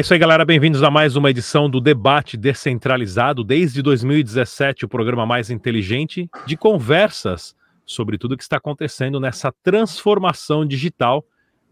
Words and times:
É 0.00 0.02
isso 0.02 0.14
aí, 0.14 0.18
galera. 0.18 0.46
Bem-vindos 0.46 0.82
a 0.82 0.90
mais 0.90 1.14
uma 1.14 1.28
edição 1.28 1.68
do 1.68 1.78
Debate 1.78 2.34
Descentralizado. 2.34 3.44
Desde 3.44 3.82
2017, 3.82 4.86
o 4.86 4.88
programa 4.88 5.26
mais 5.26 5.50
inteligente 5.50 6.26
de 6.46 6.56
conversas 6.56 7.54
sobre 7.84 8.16
tudo 8.16 8.32
o 8.32 8.36
que 8.38 8.42
está 8.42 8.56
acontecendo 8.56 9.20
nessa 9.20 9.52
transformação 9.62 10.64
digital 10.64 11.22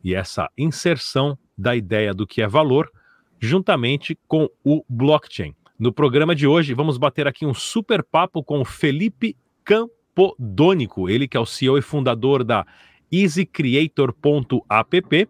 e 0.05 0.15
essa 0.15 0.51
inserção 0.59 1.39
da 1.57 1.75
ideia 1.75 2.13
do 2.13 2.27
que 2.27 2.43
é 2.43 2.47
valor, 2.47 2.93
juntamente 3.41 4.15
com 4.29 4.47
o 4.63 4.85
blockchain. 4.87 5.55
No 5.79 5.91
programa 5.91 6.35
de 6.35 6.47
hoje, 6.47 6.75
vamos 6.75 6.99
bater 6.99 7.27
aqui 7.27 7.47
um 7.47 7.55
super 7.55 8.03
papo 8.03 8.45
com 8.45 8.63
Felipe 8.63 9.35
Campodônico, 9.65 11.09
ele 11.09 11.27
que 11.27 11.39
é 11.39 11.41
o 11.41 11.47
CEO 11.47 11.79
e 11.79 11.83
fundador 11.83 12.45
da 12.45 12.67
EasyCreator.app, 13.11 15.29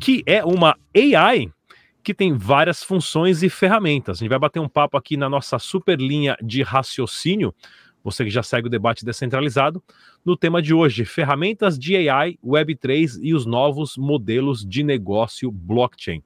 que 0.00 0.22
é 0.24 0.42
uma 0.42 0.74
AI 0.96 1.52
que 2.02 2.12
tem 2.12 2.36
várias 2.36 2.82
funções 2.82 3.42
e 3.42 3.48
ferramentas. 3.48 4.18
A 4.18 4.20
gente 4.20 4.30
vai 4.30 4.38
bater 4.38 4.60
um 4.60 4.68
papo 4.68 4.96
aqui 4.96 5.16
na 5.16 5.28
nossa 5.28 5.58
super 5.58 6.00
linha 6.00 6.36
de 6.42 6.62
raciocínio, 6.62 7.54
você 8.02 8.24
que 8.24 8.30
já 8.30 8.42
segue 8.42 8.66
o 8.66 8.70
debate 8.70 9.04
descentralizado, 9.04 9.82
no 10.24 10.36
tema 10.36 10.60
de 10.60 10.74
hoje: 10.74 11.04
ferramentas 11.04 11.78
de 11.78 12.08
AI, 12.08 12.38
Web3 12.44 13.20
e 13.22 13.34
os 13.34 13.46
novos 13.46 13.96
modelos 13.96 14.64
de 14.64 14.82
negócio 14.82 15.50
blockchain. 15.50 16.22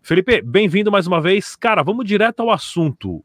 Felipe, 0.00 0.40
bem-vindo 0.40 0.90
mais 0.90 1.06
uma 1.06 1.20
vez. 1.20 1.54
Cara, 1.54 1.82
vamos 1.82 2.06
direto 2.06 2.40
ao 2.40 2.50
assunto. 2.50 3.22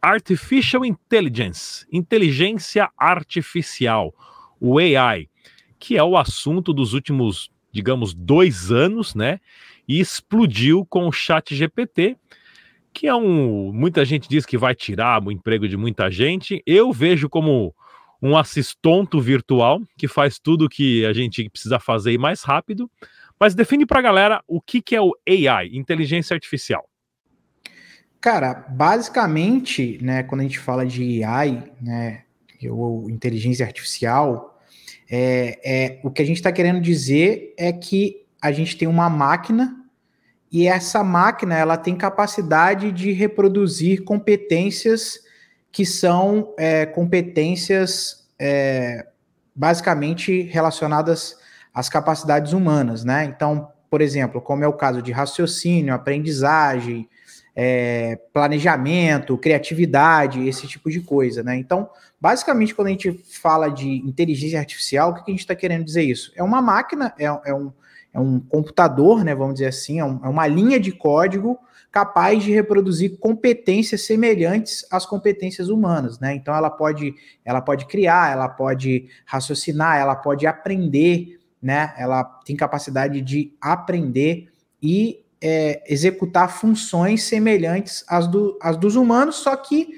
Artificial 0.00 0.84
Intelligence, 0.84 1.86
inteligência 1.90 2.90
artificial, 2.96 4.14
o 4.60 4.78
AI, 4.78 5.28
que 5.78 5.96
é 5.96 6.02
o 6.02 6.16
assunto 6.16 6.72
dos 6.72 6.92
últimos, 6.92 7.50
digamos, 7.72 8.14
dois 8.14 8.70
anos, 8.70 9.14
né? 9.14 9.40
E 9.86 10.00
explodiu 10.00 10.84
com 10.86 11.06
o 11.06 11.12
Chat 11.12 11.54
GPT, 11.54 12.16
que 12.92 13.06
é 13.06 13.14
um. 13.14 13.72
Muita 13.72 14.04
gente 14.04 14.28
diz 14.28 14.46
que 14.46 14.56
vai 14.56 14.74
tirar 14.74 15.22
o 15.22 15.32
emprego 15.32 15.68
de 15.68 15.76
muita 15.76 16.10
gente. 16.10 16.62
Eu 16.66 16.92
vejo 16.92 17.28
como 17.28 17.74
um 18.22 18.36
assistonto 18.36 19.20
virtual 19.20 19.82
que 19.98 20.08
faz 20.08 20.38
tudo 20.38 20.68
que 20.68 21.04
a 21.04 21.12
gente 21.12 21.48
precisa 21.50 21.78
fazer 21.78 22.12
e 22.12 22.18
mais 22.18 22.42
rápido. 22.42 22.90
Mas 23.38 23.54
define 23.54 23.84
para 23.84 23.98
a 23.98 24.02
galera 24.02 24.42
o 24.46 24.60
que, 24.60 24.80
que 24.80 24.94
é 24.94 25.00
o 25.00 25.12
AI, 25.28 25.70
inteligência 25.74 26.34
artificial. 26.34 26.88
Cara, 28.20 28.54
basicamente, 28.70 29.98
né, 30.00 30.22
quando 30.22 30.40
a 30.40 30.44
gente 30.44 30.58
fala 30.58 30.86
de 30.86 31.22
AI, 31.22 31.62
né, 31.78 32.22
ou 32.70 33.10
inteligência 33.10 33.66
artificial, 33.66 34.58
é, 35.10 35.58
é 35.62 36.00
o 36.02 36.10
que 36.10 36.22
a 36.22 36.24
gente 36.24 36.36
está 36.36 36.50
querendo 36.50 36.80
dizer 36.80 37.52
é 37.58 37.70
que 37.72 38.23
a 38.44 38.52
gente 38.52 38.76
tem 38.76 38.86
uma 38.86 39.08
máquina 39.08 39.74
e 40.52 40.68
essa 40.68 41.02
máquina 41.02 41.56
ela 41.56 41.78
tem 41.78 41.96
capacidade 41.96 42.92
de 42.92 43.10
reproduzir 43.10 44.04
competências 44.04 45.18
que 45.72 45.86
são 45.86 46.52
é, 46.58 46.84
competências 46.84 48.28
é, 48.38 49.06
basicamente 49.56 50.42
relacionadas 50.42 51.38
às 51.72 51.88
capacidades 51.88 52.52
humanas, 52.52 53.02
né? 53.02 53.24
Então, 53.24 53.72
por 53.88 54.02
exemplo, 54.02 54.42
como 54.42 54.62
é 54.62 54.68
o 54.68 54.74
caso 54.74 55.00
de 55.00 55.10
raciocínio, 55.10 55.94
aprendizagem, 55.94 57.08
é, 57.56 58.20
planejamento, 58.30 59.38
criatividade, 59.38 60.46
esse 60.46 60.68
tipo 60.68 60.90
de 60.90 61.00
coisa, 61.00 61.42
né? 61.42 61.56
Então, 61.56 61.88
basicamente, 62.20 62.74
quando 62.74 62.88
a 62.88 62.90
gente 62.90 63.10
fala 63.40 63.70
de 63.70 63.88
inteligência 64.06 64.58
artificial, 64.58 65.12
o 65.12 65.14
que 65.14 65.22
a 65.22 65.30
gente 65.30 65.40
está 65.40 65.54
querendo 65.54 65.82
dizer 65.82 66.02
isso? 66.02 66.30
É 66.36 66.42
uma 66.42 66.60
máquina, 66.60 67.14
é, 67.18 67.24
é 67.24 67.54
um 67.54 67.72
é 68.14 68.20
um 68.20 68.38
computador, 68.38 69.24
né, 69.24 69.34
vamos 69.34 69.54
dizer 69.54 69.66
assim, 69.66 69.98
é, 69.98 70.04
um, 70.04 70.20
é, 70.24 70.28
uma 70.28 70.46
linha 70.46 70.78
de 70.78 70.92
código 70.92 71.58
capaz 71.90 72.42
de 72.42 72.52
reproduzir 72.52 73.18
competências 73.18 74.02
semelhantes 74.02 74.86
às 74.90 75.04
competências 75.04 75.68
humanas, 75.68 76.18
né? 76.18 76.34
Então 76.34 76.52
ela 76.52 76.68
pode, 76.68 77.14
ela 77.44 77.60
pode 77.60 77.86
criar, 77.86 78.32
ela 78.32 78.48
pode 78.48 79.06
raciocinar, 79.24 79.98
ela 79.98 80.16
pode 80.16 80.44
aprender, 80.44 81.38
né? 81.62 81.94
Ela 81.96 82.24
tem 82.44 82.56
capacidade 82.56 83.20
de 83.20 83.52
aprender 83.60 84.48
e 84.82 85.24
é, 85.40 85.84
executar 85.86 86.50
funções 86.50 87.22
semelhantes 87.22 88.04
às, 88.08 88.26
do, 88.26 88.58
às 88.60 88.76
dos 88.76 88.96
humanos, 88.96 89.36
só 89.36 89.54
que 89.54 89.88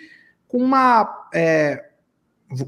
com 0.47 0.59
uma, 0.59 1.29
é, 1.35 1.83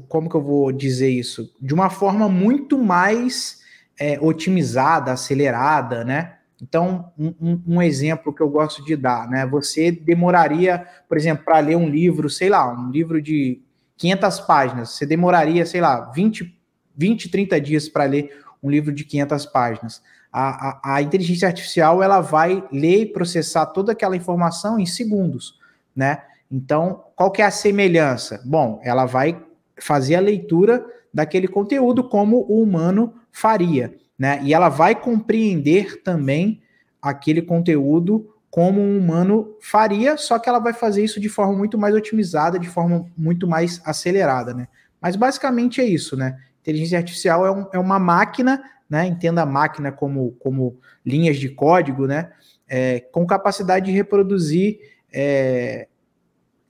como 0.07 0.27
que 0.27 0.35
eu 0.35 0.41
vou 0.41 0.71
dizer 0.71 1.09
isso? 1.09 1.53
De 1.61 1.73
uma 1.73 1.91
forma 1.91 2.27
muito 2.27 2.79
mais 2.79 3.58
é, 3.99 4.17
otimizada, 4.21 5.11
acelerada, 5.11 6.03
né? 6.05 6.35
Então, 6.61 7.11
um, 7.17 7.61
um, 7.67 7.81
exemplo 7.81 8.33
que 8.33 8.41
eu 8.41 8.49
gosto 8.49 8.83
de 8.83 8.95
dar, 8.95 9.29
né? 9.29 9.45
Você 9.45 9.91
demoraria, 9.91 10.85
por 11.07 11.17
exemplo, 11.17 11.45
para 11.45 11.59
ler 11.59 11.75
um 11.75 11.87
livro, 11.87 12.29
sei 12.29 12.49
lá, 12.49 12.71
um 12.71 12.89
livro 12.89 13.21
de 13.21 13.61
500 13.97 14.39
páginas, 14.41 14.89
você 14.91 15.05
demoraria, 15.05 15.65
sei 15.65 15.81
lá, 15.81 16.11
20, 16.11 16.57
20 16.95 17.29
30 17.29 17.61
dias 17.61 17.89
para 17.89 18.05
ler 18.05 18.43
um 18.61 18.69
livro 18.69 18.91
de 18.91 19.03
500 19.05 19.45
páginas. 19.47 20.01
A, 20.31 20.69
a, 20.69 20.95
a, 20.95 21.01
inteligência 21.01 21.47
artificial, 21.47 22.03
ela 22.03 22.19
vai 22.19 22.63
ler 22.71 23.01
e 23.01 23.05
processar 23.05 23.65
toda 23.67 23.93
aquela 23.93 24.15
informação 24.15 24.79
em 24.79 24.85
segundos, 24.85 25.57
né? 25.95 26.23
Então, 26.51 27.03
qual 27.15 27.31
que 27.31 27.41
é 27.41 27.45
a 27.45 27.51
semelhança? 27.51 28.41
Bom, 28.45 28.81
ela 28.83 29.05
vai 29.05 29.41
fazer 29.79 30.15
a 30.15 30.19
leitura 30.19 30.85
daquele 31.13 31.47
conteúdo 31.47 32.03
como 32.03 32.45
o 32.47 32.61
humano 32.61 33.13
faria, 33.31 33.93
né? 34.17 34.39
E 34.43 34.53
ela 34.53 34.69
vai 34.69 34.95
compreender 34.95 36.01
também 36.03 36.61
aquele 37.01 37.41
conteúdo 37.41 38.33
como 38.49 38.81
um 38.81 38.97
humano 38.97 39.55
faria, 39.61 40.17
só 40.17 40.39
que 40.39 40.49
ela 40.49 40.59
vai 40.59 40.73
fazer 40.73 41.03
isso 41.03 41.19
de 41.19 41.29
forma 41.29 41.55
muito 41.55 41.77
mais 41.77 41.93
otimizada, 41.93 42.57
de 42.57 42.67
forma 42.67 43.05
muito 43.17 43.47
mais 43.47 43.81
acelerada, 43.85 44.53
né? 44.53 44.67
Mas 44.99 45.15
basicamente 45.15 45.79
é 45.79 45.85
isso, 45.85 46.17
né? 46.17 46.37
Inteligência 46.61 46.97
artificial 46.97 47.45
é, 47.45 47.51
um, 47.51 47.67
é 47.73 47.79
uma 47.79 47.99
máquina, 47.99 48.61
né? 48.89 49.05
Entenda 49.05 49.43
a 49.43 49.45
máquina 49.45 49.91
como, 49.91 50.31
como 50.39 50.77
linhas 51.05 51.37
de 51.37 51.49
código, 51.49 52.07
né? 52.07 52.31
É, 52.67 52.99
com 52.99 53.25
capacidade 53.25 53.85
de 53.85 53.91
reproduzir, 53.91 54.79
é, 55.11 55.87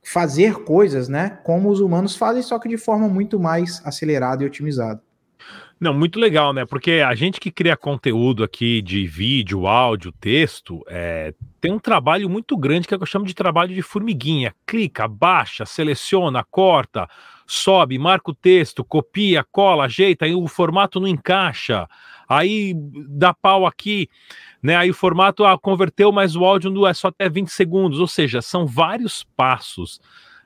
fazer 0.03 0.63
coisas, 0.63 1.07
né? 1.07 1.39
Como 1.43 1.69
os 1.69 1.79
humanos 1.79 2.15
fazem, 2.15 2.41
só 2.41 2.57
que 2.57 2.69
de 2.69 2.77
forma 2.77 3.07
muito 3.07 3.39
mais 3.39 3.81
acelerada 3.85 4.43
e 4.43 4.47
otimizada. 4.47 5.01
Não, 5.79 5.93
muito 5.93 6.19
legal, 6.19 6.51
né? 6.51 6.65
Porque 6.65 7.03
a 7.07 7.15
gente 7.15 7.39
que 7.39 7.49
cria 7.49 7.77
conteúdo 7.77 8.43
aqui 8.43 8.81
de 8.81 9.07
vídeo, 9.07 9.65
áudio, 9.65 10.11
texto, 10.11 10.83
é, 10.87 11.33
tem 11.61 11.71
um 11.71 11.79
trabalho 11.79 12.29
muito 12.29 12.57
grande 12.57 12.85
que 12.85 12.93
eu 12.93 13.05
chamo 13.05 13.25
de 13.25 13.33
trabalho 13.33 13.73
de 13.73 13.81
formiguinha. 13.81 14.53
Clica, 14.65 15.07
baixa, 15.07 15.65
seleciona, 15.65 16.43
corta, 16.43 17.07
sobe, 17.47 17.97
marca 17.97 18.29
o 18.29 18.35
texto, 18.35 18.83
copia, 18.83 19.45
cola, 19.49 19.85
ajeita, 19.85 20.25
aí 20.25 20.35
o 20.35 20.47
formato 20.47 20.99
não 20.99 21.07
encaixa, 21.07 21.87
aí 22.29 22.73
dá 23.09 23.33
pau 23.33 23.65
aqui, 23.65 24.07
né? 24.61 24.75
Aí 24.75 24.89
o 24.89 24.93
formato 24.93 25.43
ah, 25.43 25.57
converteu, 25.57 26.11
mas 26.11 26.35
o 26.35 26.45
áudio 26.45 26.69
não 26.69 26.87
é 26.87 26.93
só 26.93 27.07
até 27.07 27.27
20 27.27 27.49
segundos. 27.49 27.99
Ou 27.99 28.07
seja, 28.07 28.41
são 28.41 28.65
vários 28.65 29.25
passos 29.35 29.99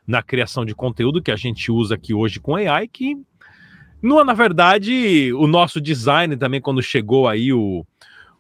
na 0.08 0.24
criação 0.24 0.66
de 0.66 0.74
conteúdo 0.74 1.22
que 1.22 1.32
a 1.32 1.36
gente 1.36 1.72
usa 1.72 1.96
aqui 1.96 2.14
hoje 2.14 2.40
com 2.40 2.56
AI 2.56 2.88
que 2.88 3.18
no, 4.04 4.22
na 4.22 4.34
verdade, 4.34 5.32
o 5.34 5.48
nosso 5.48 5.80
design 5.80 6.36
também, 6.36 6.60
quando 6.60 6.82
chegou 6.84 7.26
aí 7.26 7.54
o, 7.54 7.86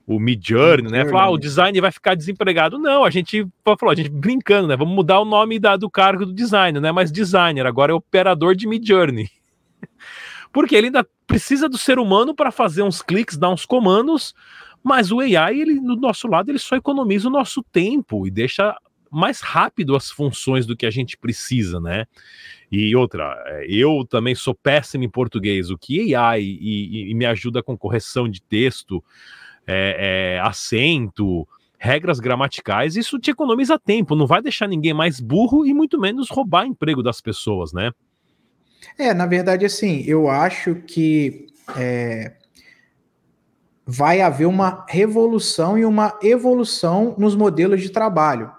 o 0.06 0.20
Mid 0.20 0.46
Journey, 0.46 0.92
né? 0.92 1.06
Falou, 1.06 1.20
ah, 1.22 1.30
o 1.30 1.38
design 1.38 1.80
vai 1.80 1.90
ficar 1.90 2.16
desempregado. 2.16 2.78
Não, 2.78 3.06
a 3.06 3.10
gente 3.10 3.48
falou, 3.64 3.94
a 3.94 3.96
gente 3.96 4.10
brincando, 4.10 4.68
né? 4.68 4.76
Vamos 4.76 4.94
mudar 4.94 5.22
o 5.22 5.26
nome 5.26 5.60
da, 5.60 5.78
do 5.78 5.90
cargo 5.90 6.26
do 6.26 6.34
designer, 6.34 6.82
né? 6.82 6.92
Mas 6.92 7.14
designer, 7.14 7.66
agora 7.66 7.94
é 7.94 7.96
operador 7.96 8.56
de 8.56 8.68
Mid 8.68 8.86
Journey. 8.86 9.30
Porque 10.54 10.76
ele 10.76 10.88
ainda 10.88 11.06
precisa 11.28 11.68
do 11.68 11.78
ser 11.78 12.00
humano 12.00 12.34
para 12.34 12.52
fazer 12.52 12.84
uns 12.84 13.02
cliques, 13.02 13.38
dar 13.38 13.50
uns 13.50 13.66
comandos, 13.66 14.34
mas 14.84 15.12
o 15.12 15.20
AI, 15.20 15.60
ele, 15.60 15.80
do 15.80 15.96
nosso 15.96 16.28
lado, 16.28 16.50
ele 16.50 16.60
só 16.60 16.76
economiza 16.76 17.28
o 17.28 17.32
nosso 17.32 17.64
tempo 17.64 18.28
e 18.28 18.32
deixa 18.32 18.78
mais 19.10 19.42
rápido 19.42 19.96
as 19.96 20.10
funções 20.10 20.66
do 20.66 20.76
que 20.76 20.86
a 20.86 20.92
gente 20.92 21.18
precisa, 21.18 21.80
né? 21.80 22.06
E 22.72 22.96
outra, 22.96 23.36
é, 23.48 23.66
eu 23.70 24.06
também 24.10 24.34
sou 24.34 24.56
péssimo 24.56 25.04
em 25.04 25.10
português. 25.10 25.70
O 25.70 25.78
que 25.78 26.16
AI 26.16 26.42
e, 26.42 27.12
e, 27.12 27.14
me 27.14 27.26
ajuda 27.26 27.62
com 27.62 27.78
correção 27.78 28.28
de 28.28 28.42
texto, 28.42 29.04
é, 29.68 30.38
é, 30.38 30.40
acento, 30.40 31.48
regras 31.78 32.20
gramaticais, 32.20 32.96
isso 32.96 33.20
te 33.20 33.30
economiza 33.30 33.78
tempo, 33.78 34.16
não 34.16 34.26
vai 34.26 34.42
deixar 34.42 34.68
ninguém 34.68 34.94
mais 34.94 35.20
burro 35.20 35.66
e 35.66 35.74
muito 35.74 36.00
menos 36.00 36.30
roubar 36.30 36.66
emprego 36.66 37.04
das 37.04 37.22
pessoas, 37.22 37.72
né? 37.74 37.92
É, 38.98 39.14
na 39.14 39.26
verdade, 39.26 39.66
assim, 39.66 40.04
eu 40.06 40.30
acho 40.30 40.76
que 40.76 41.48
é, 41.78 42.34
vai 43.86 44.22
haver 44.22 44.46
uma 44.46 44.86
revolução 44.88 45.78
e 45.78 45.86
uma 45.86 46.18
evolução 46.22 47.16
nos 47.18 47.36
modelos 47.36 47.82
de 47.82 47.90
trabalho. 47.90 48.52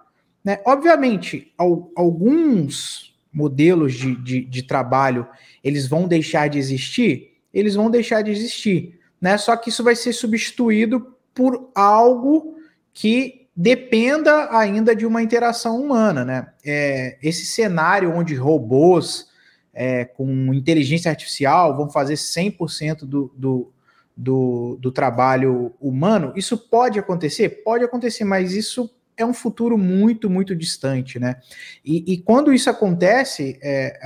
Né? 0.44 0.60
Obviamente, 0.64 1.52
alguns 1.56 3.14
modelos 3.32 3.94
de, 3.94 4.14
de, 4.16 4.44
de, 4.44 4.62
trabalho 4.62 5.26
eles 5.62 5.88
vão 5.88 6.06
deixar 6.06 6.48
de 6.48 6.58
existir, 6.58 7.32
eles 7.52 7.74
vão 7.74 7.90
deixar 7.90 8.22
de 8.22 8.30
existir, 8.30 9.00
né? 9.20 9.36
Só 9.36 9.56
que 9.56 9.70
isso 9.70 9.82
vai 9.82 9.96
ser 9.96 10.12
substituído 10.12 11.14
por 11.34 11.70
algo 11.74 12.56
que 12.92 13.48
dependa 13.56 14.56
ainda 14.56 14.94
de 14.94 15.04
uma 15.04 15.22
interação 15.22 15.80
humana, 15.80 16.24
né? 16.24 16.46
É, 16.64 17.18
esse 17.22 17.46
cenário 17.46 18.14
onde 18.14 18.34
robôs 18.34 19.28
é, 19.74 20.04
com 20.04 20.54
inteligência 20.54 21.10
artificial 21.10 21.76
vão 21.76 21.90
fazer 21.90 22.14
100% 22.14 23.00
do, 23.00 23.32
do, 23.36 23.72
do, 24.16 24.78
do 24.80 24.92
trabalho 24.92 25.74
humano, 25.80 26.32
isso 26.36 26.56
pode 26.56 26.98
acontecer? 26.98 27.62
Pode 27.64 27.84
acontecer, 27.84 28.24
mas 28.24 28.52
isso 28.52 28.90
é 29.16 29.24
um 29.24 29.34
futuro 29.34 29.76
muito, 29.78 30.28
muito 30.28 30.54
distante, 30.54 31.18
né? 31.18 31.36
E, 31.84 32.12
e 32.12 32.18
quando 32.18 32.52
isso 32.52 32.68
acontece, 32.68 33.58
é, 33.62 33.98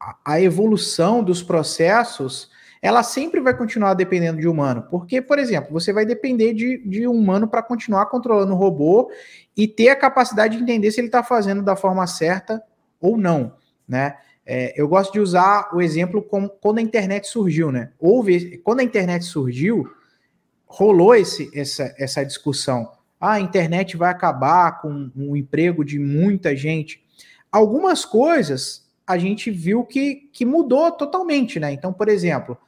a, 0.00 0.16
a, 0.24 0.40
evolução 0.40 1.22
dos 1.22 1.42
processos, 1.42 2.50
ela 2.80 3.02
sempre 3.02 3.40
vai 3.40 3.56
continuar 3.56 3.94
dependendo 3.94 4.40
de 4.40 4.48
humano. 4.48 4.86
Porque, 4.90 5.20
por 5.20 5.38
exemplo, 5.38 5.72
você 5.72 5.92
vai 5.92 6.06
depender 6.06 6.54
de, 6.54 6.78
de 6.86 7.06
humano 7.06 7.48
para 7.48 7.62
continuar 7.62 8.06
controlando 8.06 8.52
o 8.52 8.56
robô 8.56 9.10
e 9.56 9.68
ter 9.68 9.88
a 9.88 9.96
capacidade 9.96 10.56
de 10.56 10.62
entender 10.62 10.90
se 10.90 11.00
ele 11.00 11.08
está 11.08 11.22
fazendo 11.22 11.62
da 11.62 11.76
forma 11.76 12.06
certa 12.06 12.62
ou 13.00 13.16
não, 13.16 13.54
né? 13.86 14.16
É, 14.46 14.74
eu 14.76 14.86
gosto 14.86 15.12
de 15.12 15.20
usar 15.20 15.70
o 15.72 15.80
exemplo 15.80 16.22
como 16.22 16.48
quando 16.48 16.78
a 16.78 16.82
internet 16.82 17.26
surgiu, 17.26 17.72
né? 17.72 17.92
Houve, 17.98 18.58
quando 18.58 18.80
a 18.80 18.84
internet 18.84 19.24
surgiu, 19.24 19.90
rolou 20.66 21.14
esse, 21.14 21.50
essa, 21.54 21.94
essa 21.98 22.24
discussão 22.24 22.90
ah, 23.24 23.32
a 23.32 23.40
internet 23.40 23.96
vai 23.96 24.10
acabar 24.10 24.82
com 24.82 25.10
o 25.16 25.34
emprego 25.34 25.82
de 25.82 25.98
muita 25.98 26.54
gente. 26.54 27.02
Algumas 27.50 28.04
coisas 28.04 28.86
a 29.06 29.16
gente 29.16 29.50
viu 29.50 29.82
que, 29.82 30.28
que 30.30 30.44
mudou 30.44 30.92
totalmente, 30.92 31.58
né? 31.58 31.72
Então, 31.72 31.90
por 31.90 32.08
exemplo, 32.10 32.58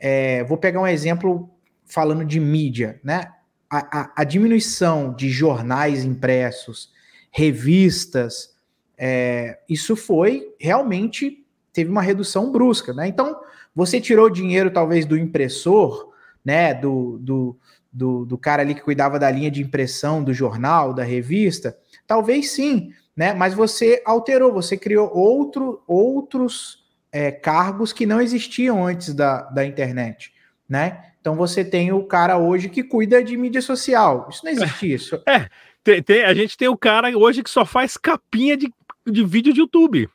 é, 0.00 0.42
vou 0.42 0.58
pegar 0.58 0.80
um 0.80 0.86
exemplo 0.86 1.48
falando 1.86 2.24
de 2.24 2.40
mídia, 2.40 3.00
né? 3.04 3.30
A, 3.70 4.00
a, 4.00 4.12
a 4.16 4.24
diminuição 4.24 5.14
de 5.14 5.30
jornais 5.30 6.04
impressos, 6.04 6.90
revistas, 7.30 8.56
é, 9.02 9.58
isso 9.66 9.96
foi 9.96 10.54
realmente 10.60 11.42
teve 11.72 11.90
uma 11.90 12.02
redução 12.02 12.52
brusca, 12.52 12.92
né? 12.92 13.08
Então, 13.08 13.40
você 13.74 13.98
tirou 13.98 14.28
dinheiro 14.28 14.70
talvez 14.70 15.06
do 15.06 15.16
impressor, 15.16 16.12
né? 16.44 16.74
Do, 16.74 17.16
do, 17.18 17.56
do, 17.90 18.26
do 18.26 18.36
cara 18.36 18.60
ali 18.60 18.74
que 18.74 18.82
cuidava 18.82 19.18
da 19.18 19.30
linha 19.30 19.50
de 19.50 19.62
impressão 19.62 20.22
do 20.22 20.34
jornal, 20.34 20.92
da 20.92 21.02
revista? 21.02 21.78
Talvez 22.06 22.50
sim, 22.50 22.92
né? 23.16 23.32
Mas 23.32 23.54
você 23.54 24.02
alterou, 24.04 24.52
você 24.52 24.76
criou 24.76 25.10
outro, 25.14 25.82
outros 25.86 26.84
é, 27.10 27.30
cargos 27.30 27.94
que 27.94 28.04
não 28.04 28.20
existiam 28.20 28.86
antes 28.86 29.14
da, 29.14 29.42
da 29.44 29.64
internet, 29.64 30.30
né? 30.68 31.06
Então 31.22 31.36
você 31.36 31.64
tem 31.64 31.90
o 31.90 32.04
cara 32.04 32.36
hoje 32.36 32.68
que 32.68 32.82
cuida 32.82 33.24
de 33.24 33.34
mídia 33.34 33.62
social. 33.62 34.28
Isso 34.30 34.44
não 34.44 34.52
existia. 34.52 34.94
Isso... 34.94 35.22
É, 35.26 35.48
tem, 35.82 36.02
tem, 36.02 36.24
a 36.24 36.34
gente 36.34 36.56
tem 36.56 36.68
o 36.68 36.76
cara 36.76 37.16
hoje 37.16 37.42
que 37.42 37.48
só 37.48 37.64
faz 37.64 37.96
capinha 37.96 38.56
de, 38.56 38.70
de 39.06 39.24
vídeo 39.24 39.52
de 39.52 39.60
YouTube. 39.60 40.08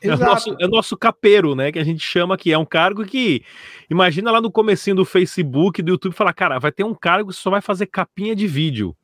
É 0.00 0.14
o, 0.14 0.16
nosso, 0.16 0.56
é 0.60 0.66
o 0.66 0.68
nosso 0.68 0.96
capeiro, 0.96 1.54
né? 1.54 1.72
Que 1.72 1.78
a 1.78 1.84
gente 1.84 2.00
chama 2.00 2.36
que 2.36 2.52
é 2.52 2.58
um 2.58 2.64
cargo 2.64 3.04
que. 3.04 3.44
Imagina 3.90 4.30
lá 4.30 4.40
no 4.40 4.50
comecinho 4.50 4.96
do 4.96 5.04
Facebook, 5.04 5.82
do 5.82 5.90
YouTube, 5.90 6.14
falar, 6.14 6.32
cara, 6.32 6.58
vai 6.58 6.72
ter 6.72 6.84
um 6.84 6.94
cargo 6.94 7.30
que 7.30 7.36
só 7.36 7.50
vai 7.50 7.60
fazer 7.60 7.86
capinha 7.86 8.34
de 8.34 8.46
vídeo. 8.46 8.96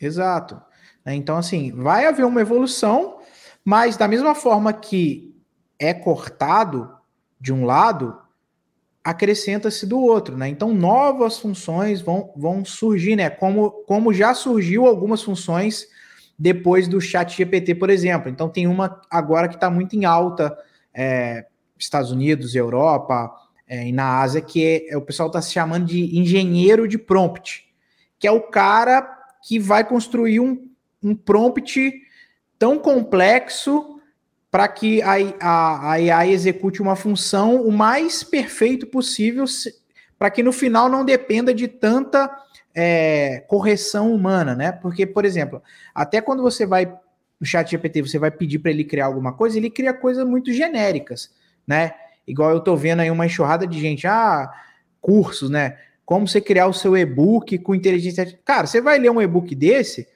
Exato. 0.00 0.60
É, 1.04 1.14
então, 1.14 1.36
assim, 1.36 1.72
vai 1.72 2.06
haver 2.06 2.24
uma 2.24 2.40
evolução, 2.40 3.18
mas 3.64 3.96
da 3.96 4.08
mesma 4.08 4.34
forma 4.34 4.72
que 4.72 5.34
é 5.78 5.94
cortado 5.94 6.90
de 7.40 7.52
um 7.52 7.64
lado, 7.64 8.18
acrescenta-se 9.02 9.86
do 9.86 9.98
outro, 9.98 10.36
né? 10.36 10.48
Então, 10.48 10.74
novas 10.74 11.38
funções 11.38 12.02
vão, 12.02 12.32
vão 12.36 12.64
surgir, 12.64 13.16
né? 13.16 13.30
Como, 13.30 13.70
como 13.86 14.12
já 14.12 14.34
surgiu 14.34 14.86
algumas 14.86 15.22
funções 15.22 15.88
depois 16.40 16.88
do 16.88 16.98
chat 17.02 17.36
GPT, 17.36 17.74
por 17.74 17.90
exemplo. 17.90 18.30
Então 18.30 18.48
tem 18.48 18.66
uma 18.66 18.98
agora 19.10 19.46
que 19.46 19.56
está 19.56 19.68
muito 19.68 19.94
em 19.94 20.06
alta, 20.06 20.56
é, 20.94 21.44
Estados 21.78 22.10
Unidos, 22.10 22.54
Europa 22.54 23.30
é, 23.68 23.86
e 23.86 23.92
na 23.92 24.20
Ásia, 24.20 24.40
que 24.40 24.64
é, 24.64 24.94
é 24.94 24.96
o 24.96 25.02
pessoal 25.02 25.26
está 25.26 25.42
se 25.42 25.52
chamando 25.52 25.84
de 25.84 26.18
engenheiro 26.18 26.88
de 26.88 26.96
prompt, 26.96 27.66
que 28.18 28.26
é 28.26 28.30
o 28.32 28.40
cara 28.40 29.06
que 29.46 29.58
vai 29.58 29.86
construir 29.86 30.40
um, 30.40 30.66
um 31.02 31.14
prompt 31.14 31.92
tão 32.58 32.78
complexo 32.78 34.00
para 34.50 34.66
que 34.66 35.02
a, 35.02 35.16
a, 35.40 35.90
a 35.90 35.92
AI 35.92 36.32
execute 36.32 36.80
uma 36.80 36.96
função 36.96 37.60
o 37.60 37.70
mais 37.70 38.24
perfeito 38.24 38.86
possível, 38.86 39.44
para 40.18 40.30
que 40.30 40.42
no 40.42 40.52
final 40.52 40.88
não 40.88 41.04
dependa 41.04 41.52
de 41.52 41.68
tanta 41.68 42.34
é, 42.74 43.44
correção 43.48 44.14
humana, 44.14 44.54
né? 44.54 44.72
Porque, 44.72 45.06
por 45.06 45.24
exemplo, 45.24 45.62
até 45.94 46.20
quando 46.20 46.42
você 46.42 46.64
vai 46.66 46.86
no 47.40 47.46
chat 47.46 47.70
GPT, 47.70 48.02
você 48.02 48.18
vai 48.18 48.30
pedir 48.30 48.58
para 48.58 48.70
ele 48.70 48.84
criar 48.84 49.06
alguma 49.06 49.32
coisa, 49.32 49.56
ele 49.56 49.70
cria 49.70 49.94
coisas 49.94 50.26
muito 50.26 50.52
genéricas, 50.52 51.30
né? 51.66 51.92
Igual 52.26 52.50
eu 52.50 52.60
tô 52.60 52.76
vendo 52.76 53.00
aí 53.00 53.10
uma 53.10 53.26
enxurrada 53.26 53.66
de 53.66 53.80
gente, 53.80 54.06
ah, 54.06 54.50
cursos, 55.00 55.48
né? 55.48 55.78
Como 56.04 56.28
você 56.28 56.40
criar 56.40 56.66
o 56.66 56.74
seu 56.74 56.96
e-book 56.96 57.58
com 57.58 57.74
inteligência 57.74 58.22
artificial. 58.22 58.44
Cara, 58.44 58.66
você 58.66 58.80
vai 58.80 58.98
ler 58.98 59.10
um 59.10 59.22
e-book 59.22 59.54
desse, 59.54 60.06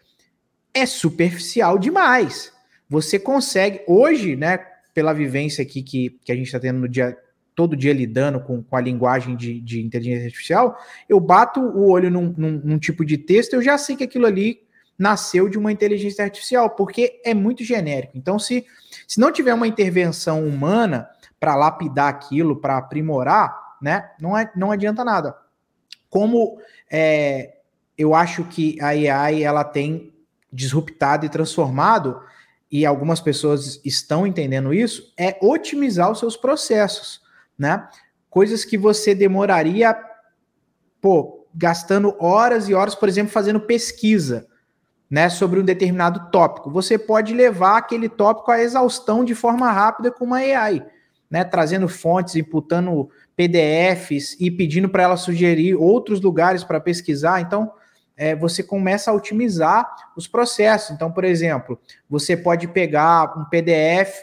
é 0.73 0.85
superficial 0.85 1.79
demais. 1.79 2.53
Você 2.89 3.19
consegue, 3.19 3.81
hoje, 3.87 4.37
né, 4.37 4.59
pela 4.93 5.13
vivência 5.13 5.63
aqui 5.63 5.83
que, 5.83 6.11
que 6.25 6.33
a 6.33 6.35
gente 6.35 6.47
está 6.47 6.61
tendo 6.61 6.81
no 6.81 6.89
dia 6.89 7.17
todo 7.55 7.77
dia 7.77 7.93
lidando 7.93 8.41
com, 8.41 8.63
com 8.63 8.77
a 8.77 8.81
linguagem 8.81 9.37
de, 9.37 9.61
de, 9.61 9.81
inteligência 9.81 10.27
artificial, 10.27 10.77
eu 11.09 11.21
bato 11.21 11.61
o 11.61 11.89
olho 11.89 12.11
num, 12.11 12.35
num, 12.37 12.61
num, 12.65 12.79
tipo 12.79 13.05
de 13.05 13.17
texto, 13.17 13.55
eu 13.55 13.63
já 13.63 13.79
sei 13.79 13.97
que 13.97 14.05
aquilo 14.05 14.27
ali 14.27 14.61
nasceu 14.99 15.49
de 15.49 15.59
uma 15.59 15.73
inteligência 15.73 16.25
artificial, 16.25 16.71
porque 16.71 17.21
é 17.25 17.35
muito 17.35 17.65
genérico. 17.65 18.17
Então, 18.17 18.39
se, 18.39 18.67
se 19.07 19.21
não 19.21 19.33
tiver 19.33 19.55
uma 19.55 19.67
intervenção 19.67 20.47
humana 20.47 21.09
para 21.39 21.55
lapidar 21.55 22.09
aquilo, 22.09 22.57
para 22.57 22.77
aprimorar, 22.79 23.77
né, 23.81 24.11
não, 24.21 24.37
é, 24.37 24.51
não 24.57 24.71
adianta 24.71 25.05
nada. 25.05 25.37
Como 26.09 26.59
é, 26.91 27.59
eu 27.99 28.15
acho 28.15 28.45
que 28.45 28.81
a 28.81 28.89
AI 28.89 29.43
ela 29.43 29.65
tem 29.65 30.13
disruptado 30.53 31.27
e 31.27 31.29
transformado, 31.29 32.21
e 32.71 32.87
algumas 32.87 33.21
pessoas 33.21 33.81
estão 33.85 34.27
entendendo 34.27 34.73
isso, 34.73 35.13
é 35.17 35.37
otimizar 35.41 36.11
os 36.11 36.19
seus 36.19 36.37
processos 36.37 37.24
né? 37.59 37.89
Coisas 38.29 38.65
que 38.65 38.77
você 38.77 39.15
demoraria, 39.15 39.97
pô, 41.01 41.47
gastando 41.55 42.17
horas 42.19 42.69
e 42.69 42.75
horas, 42.75 42.95
por 42.95 43.09
exemplo, 43.09 43.33
fazendo 43.33 43.61
pesquisa, 43.61 44.47
né, 45.09 45.29
sobre 45.29 45.61
um 45.61 45.65
determinado 45.65 46.31
tópico. 46.31 46.71
Você 46.71 46.99
pode 46.99 47.33
levar 47.33 47.77
aquele 47.77 48.09
tópico 48.09 48.51
à 48.51 48.61
exaustão 48.61 49.25
de 49.25 49.35
forma 49.35 49.71
rápida 49.71 50.11
com 50.11 50.25
uma 50.25 50.39
AI, 50.39 50.85
né, 51.31 51.45
trazendo 51.45 51.89
fontes, 51.89 52.35
imputando 52.35 53.09
PDFs 53.37 54.37
e 54.41 54.51
pedindo 54.51 54.89
para 54.89 55.05
ela 55.05 55.17
sugerir 55.17 55.77
outros 55.77 56.21
lugares 56.21 56.65
para 56.65 56.81
pesquisar. 56.81 57.41
Então, 57.41 57.71
é, 58.17 58.35
você 58.35 58.63
começa 58.63 59.11
a 59.11 59.15
otimizar 59.15 59.89
os 60.17 60.27
processos. 60.27 60.91
Então, 60.91 61.13
por 61.13 61.25
exemplo, 61.25 61.79
você 62.09 62.37
pode 62.37 62.67
pegar 62.69 63.39
um 63.39 63.45
PDF 63.45 64.23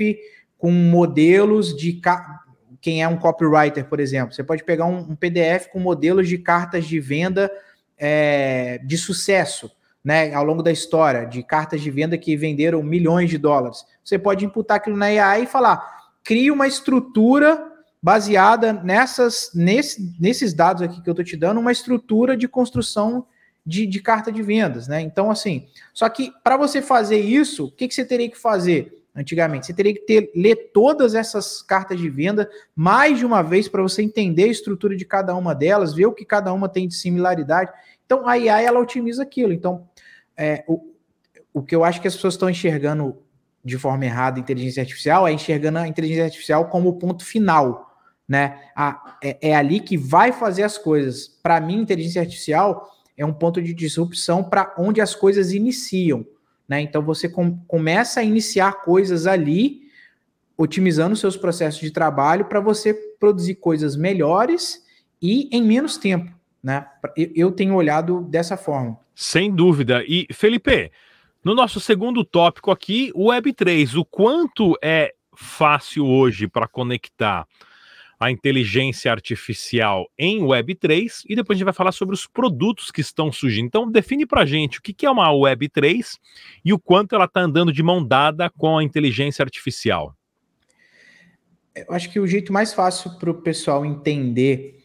com 0.57 0.71
modelos 0.71 1.75
de 1.75 1.93
quem 2.81 3.03
é 3.03 3.07
um 3.07 3.15
copywriter, 3.15 3.85
por 3.85 3.99
exemplo. 3.99 4.33
Você 4.33 4.43
pode 4.43 4.63
pegar 4.63 4.85
um, 4.85 5.11
um 5.11 5.15
PDF 5.15 5.67
com 5.71 5.79
modelos 5.79 6.27
de 6.27 6.37
cartas 6.39 6.85
de 6.85 6.99
venda 6.99 7.51
é, 7.97 8.79
de 8.79 8.97
sucesso, 8.97 9.71
né, 10.03 10.33
ao 10.33 10.43
longo 10.43 10.63
da 10.63 10.71
história, 10.71 11.25
de 11.25 11.43
cartas 11.43 11.79
de 11.79 11.91
venda 11.91 12.17
que 12.17 12.35
venderam 12.35 12.81
milhões 12.81 13.29
de 13.29 13.37
dólares. 13.37 13.85
Você 14.03 14.17
pode 14.17 14.43
imputar 14.43 14.77
aquilo 14.77 14.97
na 14.97 15.05
AI 15.05 15.43
e 15.43 15.47
falar: 15.47 16.09
crie 16.23 16.49
uma 16.49 16.67
estrutura 16.67 17.71
baseada 18.01 18.73
nessas, 18.73 19.51
nesse, 19.53 20.15
nesses 20.19 20.53
dados 20.55 20.81
aqui 20.81 20.99
que 21.01 21.07
eu 21.07 21.11
estou 21.11 21.23
te 21.23 21.37
dando, 21.37 21.59
uma 21.59 21.71
estrutura 21.71 22.35
de 22.35 22.47
construção 22.47 23.27
de, 23.63 23.85
de 23.85 23.99
carta 24.01 24.31
de 24.31 24.41
vendas, 24.41 24.87
né? 24.87 25.01
Então, 25.01 25.29
assim, 25.29 25.67
só 25.93 26.09
que 26.09 26.33
para 26.43 26.57
você 26.57 26.81
fazer 26.81 27.19
isso, 27.19 27.65
o 27.65 27.71
que, 27.71 27.87
que 27.87 27.93
você 27.93 28.03
teria 28.03 28.29
que 28.29 28.39
fazer? 28.39 29.00
Antigamente. 29.15 29.65
Você 29.65 29.73
teria 29.73 29.93
que 29.93 30.01
ter, 30.01 30.31
ler 30.35 30.71
todas 30.73 31.15
essas 31.15 31.61
cartas 31.61 31.99
de 31.99 32.09
venda 32.09 32.49
mais 32.75 33.19
de 33.19 33.25
uma 33.25 33.41
vez 33.41 33.67
para 33.67 33.81
você 33.81 34.01
entender 34.01 34.45
a 34.45 34.47
estrutura 34.47 34.95
de 34.95 35.05
cada 35.05 35.35
uma 35.35 35.53
delas, 35.53 35.93
ver 35.93 36.05
o 36.05 36.13
que 36.13 36.25
cada 36.25 36.53
uma 36.53 36.69
tem 36.69 36.87
de 36.87 36.95
similaridade. 36.95 37.71
Então, 38.05 38.27
a 38.27 38.31
AI 38.31 38.65
ela 38.65 38.79
otimiza 38.79 39.23
aquilo. 39.23 39.53
Então, 39.53 39.87
é, 40.37 40.63
o, 40.67 40.93
o 41.53 41.61
que 41.61 41.75
eu 41.75 41.83
acho 41.83 42.01
que 42.01 42.07
as 42.07 42.15
pessoas 42.15 42.35
estão 42.35 42.49
enxergando 42.49 43.17
de 43.63 43.77
forma 43.77 44.05
errada 44.05 44.39
a 44.39 44.41
inteligência 44.41 44.81
artificial 44.81 45.27
é 45.27 45.31
enxergando 45.31 45.77
a 45.77 45.87
inteligência 45.87 46.25
artificial 46.25 46.67
como 46.67 46.89
o 46.89 46.93
ponto 46.93 47.23
final. 47.23 47.95
Né? 48.27 48.59
A, 48.75 49.17
é, 49.21 49.49
é 49.49 49.55
ali 49.55 49.79
que 49.79 49.97
vai 49.97 50.31
fazer 50.31 50.63
as 50.63 50.77
coisas. 50.77 51.27
Para 51.27 51.59
mim, 51.59 51.81
inteligência 51.81 52.21
artificial 52.21 52.89
é 53.17 53.25
um 53.25 53.33
ponto 53.33 53.61
de 53.61 53.73
disrupção 53.73 54.43
para 54.43 54.73
onde 54.77 55.01
as 55.01 55.13
coisas 55.13 55.51
iniciam. 55.51 56.25
Né? 56.71 56.79
Então 56.79 57.01
você 57.01 57.27
com, 57.27 57.57
começa 57.67 58.21
a 58.21 58.23
iniciar 58.23 58.81
coisas 58.81 59.27
ali, 59.27 59.81
otimizando 60.57 61.17
seus 61.17 61.35
processos 61.35 61.81
de 61.81 61.91
trabalho 61.91 62.45
para 62.45 62.61
você 62.61 62.93
produzir 63.19 63.55
coisas 63.55 63.97
melhores 63.97 64.81
e 65.21 65.49
em 65.51 65.61
menos 65.61 65.97
tempo. 65.97 66.31
Né? 66.63 66.87
Eu, 67.35 67.51
tenho 67.51 67.75
olhado 67.75 68.21
dessa 68.21 68.55
forma. 68.55 68.97
Sem 69.13 69.53
dúvida. 69.53 70.01
E, 70.07 70.27
Felipe, 70.31 70.89
no 71.43 71.53
nosso 71.53 71.77
segundo 71.81 72.23
tópico 72.23 72.71
aqui, 72.71 73.11
o 73.13 73.25
Web3, 73.25 73.99
o 73.99 74.05
quanto 74.05 74.77
é 74.81 75.13
fácil 75.35 76.05
hoje 76.05 76.47
para 76.47 76.69
conectar 76.69 77.45
a 78.21 78.29
inteligência 78.29 79.11
artificial 79.11 80.07
em 80.15 80.41
Web3 80.41 81.23
e 81.27 81.35
depois 81.35 81.57
a 81.57 81.57
gente 81.57 81.65
vai 81.65 81.73
falar 81.73 81.91
sobre 81.91 82.13
os 82.13 82.27
produtos 82.27 82.91
que 82.91 83.01
estão 83.01 83.31
surgindo. 83.31 83.65
Então, 83.65 83.89
define 83.89 84.27
para 84.27 84.41
a 84.41 84.45
gente 84.45 84.77
o 84.77 84.81
que 84.83 85.07
é 85.07 85.09
uma 85.09 85.27
Web3 85.31 86.19
e 86.63 86.71
o 86.71 86.77
quanto 86.77 87.15
ela 87.15 87.25
está 87.25 87.41
andando 87.41 87.73
de 87.73 87.81
mão 87.81 88.05
dada 88.05 88.47
com 88.51 88.77
a 88.77 88.83
inteligência 88.83 89.41
artificial. 89.41 90.15
Eu 91.75 91.95
acho 91.95 92.11
que 92.11 92.19
o 92.19 92.27
jeito 92.27 92.53
mais 92.53 92.75
fácil 92.75 93.17
para 93.17 93.31
o 93.31 93.41
pessoal 93.41 93.83
entender 93.83 94.83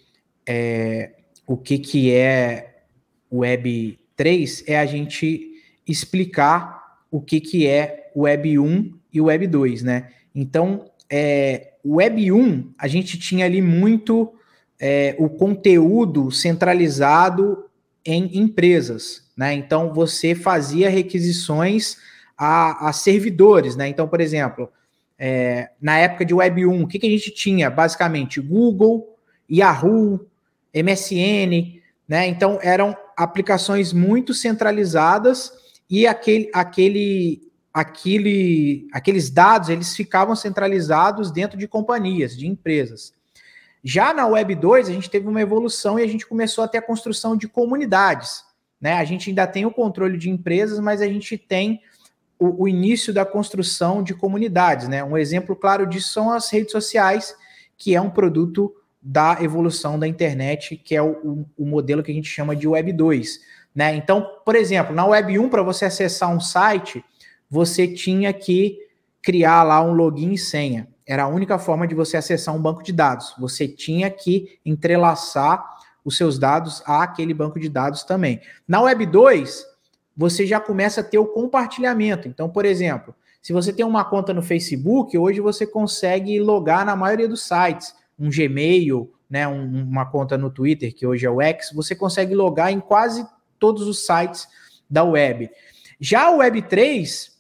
é, 0.49 1.13
o 1.47 1.59
que, 1.59 1.79
que 1.79 2.11
é 2.11 2.85
Web3 3.31 4.65
é 4.67 4.79
a 4.79 4.87
gente 4.87 5.61
explicar 5.87 7.03
o 7.11 7.21
que, 7.21 7.39
que 7.43 7.67
é 7.67 8.11
Web 8.17 8.59
1 8.59 8.99
e 9.13 9.21
Web 9.21 9.47
2, 9.47 9.83
né? 9.83 10.11
Então, 10.35 10.91
é, 11.11 11.75
Web 11.95 12.33
1, 12.33 12.73
a 12.79 12.89
gente 12.89 13.19
tinha 13.19 13.45
ali 13.45 13.63
muito 13.63 14.33
é, 14.81 15.15
o 15.19 15.29
conteúdo 15.29 16.31
centralizado 16.31 17.65
em 18.05 18.39
empresas, 18.39 19.25
né? 19.37 19.55
Então, 19.55 19.93
você 19.93 20.35
fazia 20.35 20.89
requisições 20.89 21.97
a, 22.37 22.89
a 22.89 22.93
servidores, 22.93 23.77
né? 23.77 23.89
Então, 23.89 24.07
por 24.09 24.21
exemplo, 24.21 24.71
é, 25.19 25.71
na 25.81 25.99
época 25.99 26.25
de 26.25 26.35
Web 26.35 26.67
1, 26.67 26.83
o 26.83 26.87
que, 26.87 26.99
que 26.99 27.07
a 27.07 27.11
gente 27.11 27.31
tinha? 27.31 27.71
Basicamente, 27.71 28.41
Google, 28.41 29.17
Yahoo, 29.51 30.27
MSN, 30.75 31.81
né? 32.09 32.27
Então, 32.27 32.59
eram 32.63 32.97
aplicações 33.17 33.93
muito 33.93 34.35
centralizadas 34.35 35.53
e 35.89 36.07
aquele, 36.07 36.51
aquele, 36.53 37.43
aquele, 37.77 38.89
aqueles 38.91 39.29
dados 39.29 39.69
eles 39.69 39.95
ficavam 39.95 40.35
centralizados 40.35 41.31
dentro 41.31 41.59
de 41.59 41.69
companhias, 41.69 42.35
de 42.35 42.47
empresas. 42.47 43.13
Já 43.85 44.15
na 44.15 44.27
Web 44.27 44.55
2, 44.55 44.89
a 44.89 44.93
gente 44.93 45.11
teve 45.11 45.29
uma 45.29 45.43
evolução 45.43 45.99
e 45.99 46.03
a 46.03 46.07
gente 46.07 46.27
começou 46.27 46.65
a 46.65 46.69
ter 46.69 46.79
a 46.79 46.83
construção 46.83 47.37
de 47.37 47.47
comunidades. 47.47 48.43
Né? 48.81 48.95
A 48.95 49.05
gente 49.05 49.29
ainda 49.29 49.47
tem 49.47 49.67
o 49.67 49.71
controle 49.71 50.17
de 50.17 50.31
empresas, 50.31 50.81
mas 50.81 51.03
a 51.03 51.07
gente 51.07 51.37
tem 51.37 51.83
o, 52.39 52.63
o 52.63 52.67
início 52.67 53.13
da 53.13 53.27
construção 53.27 54.03
de 54.03 54.15
comunidades. 54.15 54.89
Né? 54.89 55.05
Um 55.05 55.19
exemplo 55.19 55.55
claro 55.55 55.87
disso 55.87 56.15
são 56.15 56.33
as 56.33 56.51
redes 56.51 56.73
sociais, 56.73 57.37
que 57.77 57.95
é 57.95 58.01
um 58.01 58.09
produto 58.09 58.75
da 59.03 59.37
evolução 59.43 59.99
da 59.99 60.09
internet, 60.09 60.79
que 60.79 60.97
é 60.97 61.03
o, 61.03 61.11
o, 61.11 61.47
o 61.59 61.67
modelo 61.67 62.03
que 62.03 62.11
a 62.11 62.15
gente 62.15 62.31
chama 62.31 62.57
de 62.57 62.67
Web 62.67 62.91
2. 62.91 63.39
Né? 63.75 63.95
Então, 63.97 64.27
por 64.47 64.57
exemplo, 64.57 64.95
na 64.95 65.05
Web 65.05 65.39
1, 65.39 65.51
para 65.51 65.63
você 65.63 65.85
acessar 65.85 66.35
um 66.35 66.41
site, 66.41 67.05
você 67.51 67.87
tinha 67.87 68.33
que 68.33 68.79
criar 69.23 69.63
lá 69.63 69.83
um 69.83 69.93
login 69.93 70.33
e 70.33 70.39
senha. 70.39 70.89
Era 71.07 71.25
a 71.25 71.29
única 71.29 71.59
forma 71.59 71.87
de 71.87 71.95
você 71.95 72.17
acessar 72.17 72.55
um 72.55 72.61
banco 72.61 72.83
de 72.83 72.93
dados. 72.93 73.35
Você 73.39 73.69
tinha 73.69 74.11
que 74.11 74.59
entrelaçar 74.65 75.65
os 76.05 76.17
seus 76.17 76.39
dados 76.39 76.83
àquele 76.87 77.35
banco 77.35 77.59
de 77.59 77.69
dados 77.69 78.05
também. 78.05 78.41
Na 78.67 78.81
Web 78.81 79.07
2, 79.07 79.65
você 80.17 80.47
já 80.47 80.59
começa 80.59 81.01
a 81.01 81.05
ter 81.05 81.19
o 81.19 81.27
compartilhamento. 81.27 82.29
Então, 82.29 82.49
por 82.49 82.65
exemplo, 82.65 83.15
se 83.43 83.53
você 83.53 83.73
tem 83.73 83.85
uma 83.85 84.05
conta 84.05 84.33
no 84.33 84.43
Facebook, 84.43 85.17
hoje 85.17 85.41
você 85.41 85.67
consegue 85.67 86.41
logar 86.41 86.85
na 86.85 86.97
maioria 86.97 87.29
dos 87.29 87.43
sites, 87.43 87.95
um 88.19 88.31
Gmail, 88.31 89.13
né, 89.29 89.47
um, 89.47 89.83
uma 89.83 90.07
conta 90.07 90.39
no 90.39 90.51
Twitter, 90.51 90.95
que 90.95 91.07
hoje 91.07 91.27
é 91.27 91.31
o 91.31 91.41
X, 91.41 91.71
você 91.73 91.95
consegue 91.95 92.35
logar 92.35 92.73
em 92.73 92.81
quase 92.81 93.27
todos 93.59 93.87
os 93.87 94.07
sites 94.07 94.49
da 94.89 95.05
web. 95.05 95.51
Já 96.01 96.29
a 96.29 96.33
Web3, 96.33 97.31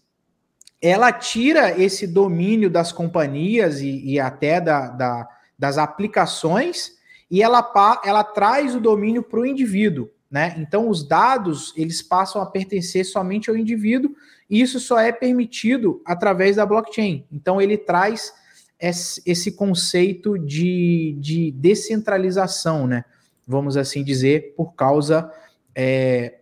ela 0.80 1.12
tira 1.12 1.80
esse 1.80 2.06
domínio 2.06 2.68
das 2.68 2.92
companhias 2.92 3.80
e, 3.80 4.04
e 4.04 4.20
até 4.20 4.60
da, 4.60 4.88
da, 4.88 5.28
das 5.58 5.78
aplicações 5.78 6.96
e 7.30 7.42
ela, 7.42 7.72
ela 8.04 8.22
traz 8.22 8.74
o 8.74 8.80
domínio 8.80 9.22
para 9.22 9.40
o 9.40 9.46
indivíduo. 9.46 10.10
Né? 10.30 10.54
Então, 10.58 10.88
os 10.88 11.06
dados 11.06 11.72
eles 11.76 12.02
passam 12.02 12.42
a 12.42 12.46
pertencer 12.46 13.04
somente 13.04 13.48
ao 13.48 13.56
indivíduo 13.56 14.14
e 14.50 14.60
isso 14.60 14.78
só 14.78 14.98
é 14.98 15.12
permitido 15.12 16.02
através 16.04 16.56
da 16.56 16.66
blockchain. 16.66 17.24
Então, 17.32 17.60
ele 17.60 17.76
traz 17.78 18.32
esse 18.78 19.52
conceito 19.52 20.38
de, 20.38 21.16
de 21.18 21.50
descentralização, 21.52 22.86
né? 22.86 23.04
vamos 23.46 23.76
assim 23.76 24.04
dizer, 24.04 24.54
por 24.54 24.74
causa 24.74 25.32
é, 25.74 26.40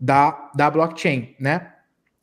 da, 0.00 0.50
da 0.54 0.70
blockchain, 0.70 1.34
né? 1.40 1.72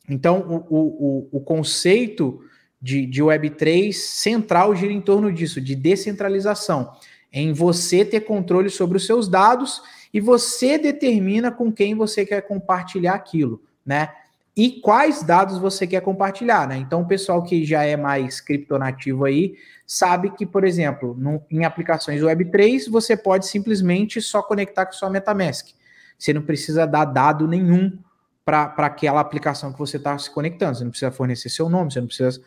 Então, 0.08 0.64
o, 0.68 0.76
o, 0.76 1.28
o 1.32 1.40
conceito 1.40 2.42
de, 2.80 3.06
de 3.06 3.22
Web3 3.22 3.92
central 3.92 4.74
gira 4.76 4.92
em 4.92 5.00
torno 5.00 5.32
disso, 5.32 5.60
de 5.60 5.74
descentralização, 5.74 6.92
em 7.32 7.52
você 7.52 8.04
ter 8.04 8.20
controle 8.20 8.68
sobre 8.68 8.98
os 8.98 9.06
seus 9.06 9.26
dados 9.26 9.82
e 10.12 10.20
você 10.20 10.78
determina 10.78 11.50
com 11.50 11.72
quem 11.72 11.94
você 11.94 12.24
quer 12.24 12.42
compartilhar 12.42 13.14
aquilo, 13.14 13.62
né? 13.84 14.10
E 14.56 14.80
quais 14.80 15.24
dados 15.24 15.58
você 15.58 15.84
quer 15.84 16.00
compartilhar, 16.00 16.68
né? 16.68 16.76
Então, 16.76 17.00
o 17.00 17.08
pessoal 17.08 17.42
que 17.42 17.64
já 17.64 17.82
é 17.84 17.96
mais 17.96 18.40
criptonativo 18.40 19.24
aí 19.24 19.56
sabe 19.84 20.30
que, 20.30 20.46
por 20.46 20.64
exemplo, 20.64 21.16
no, 21.18 21.42
em 21.50 21.64
aplicações 21.64 22.20
Web3, 22.22 22.88
você 22.88 23.16
pode 23.16 23.48
simplesmente 23.48 24.20
só 24.22 24.40
conectar 24.40 24.86
com 24.86 24.92
sua 24.92 25.10
MetaMask. 25.10 25.70
Você 26.16 26.32
não 26.32 26.42
precisa 26.42 26.86
dar 26.86 27.06
dado 27.06 27.48
nenhum 27.48 27.98
para 28.44 28.74
aquela 28.78 29.20
aplicação 29.20 29.72
que 29.72 29.78
você 29.78 29.96
está 29.96 30.16
se 30.18 30.30
conectando. 30.30 30.76
Você 30.76 30.84
não 30.84 30.90
precisa 30.90 31.10
fornecer 31.10 31.48
seu 31.48 31.68
nome, 31.68 31.92
você 31.92 32.00
não 32.00 32.06
precisa. 32.06 32.42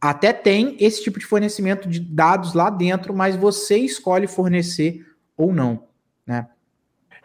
Até 0.00 0.32
tem 0.32 0.76
esse 0.78 1.02
tipo 1.02 1.18
de 1.18 1.26
fornecimento 1.26 1.88
de 1.88 1.98
dados 1.98 2.54
lá 2.54 2.70
dentro, 2.70 3.14
mas 3.14 3.34
você 3.34 3.78
escolhe 3.78 4.26
fornecer 4.26 5.04
ou 5.36 5.52
não, 5.52 5.88
né? 6.26 6.48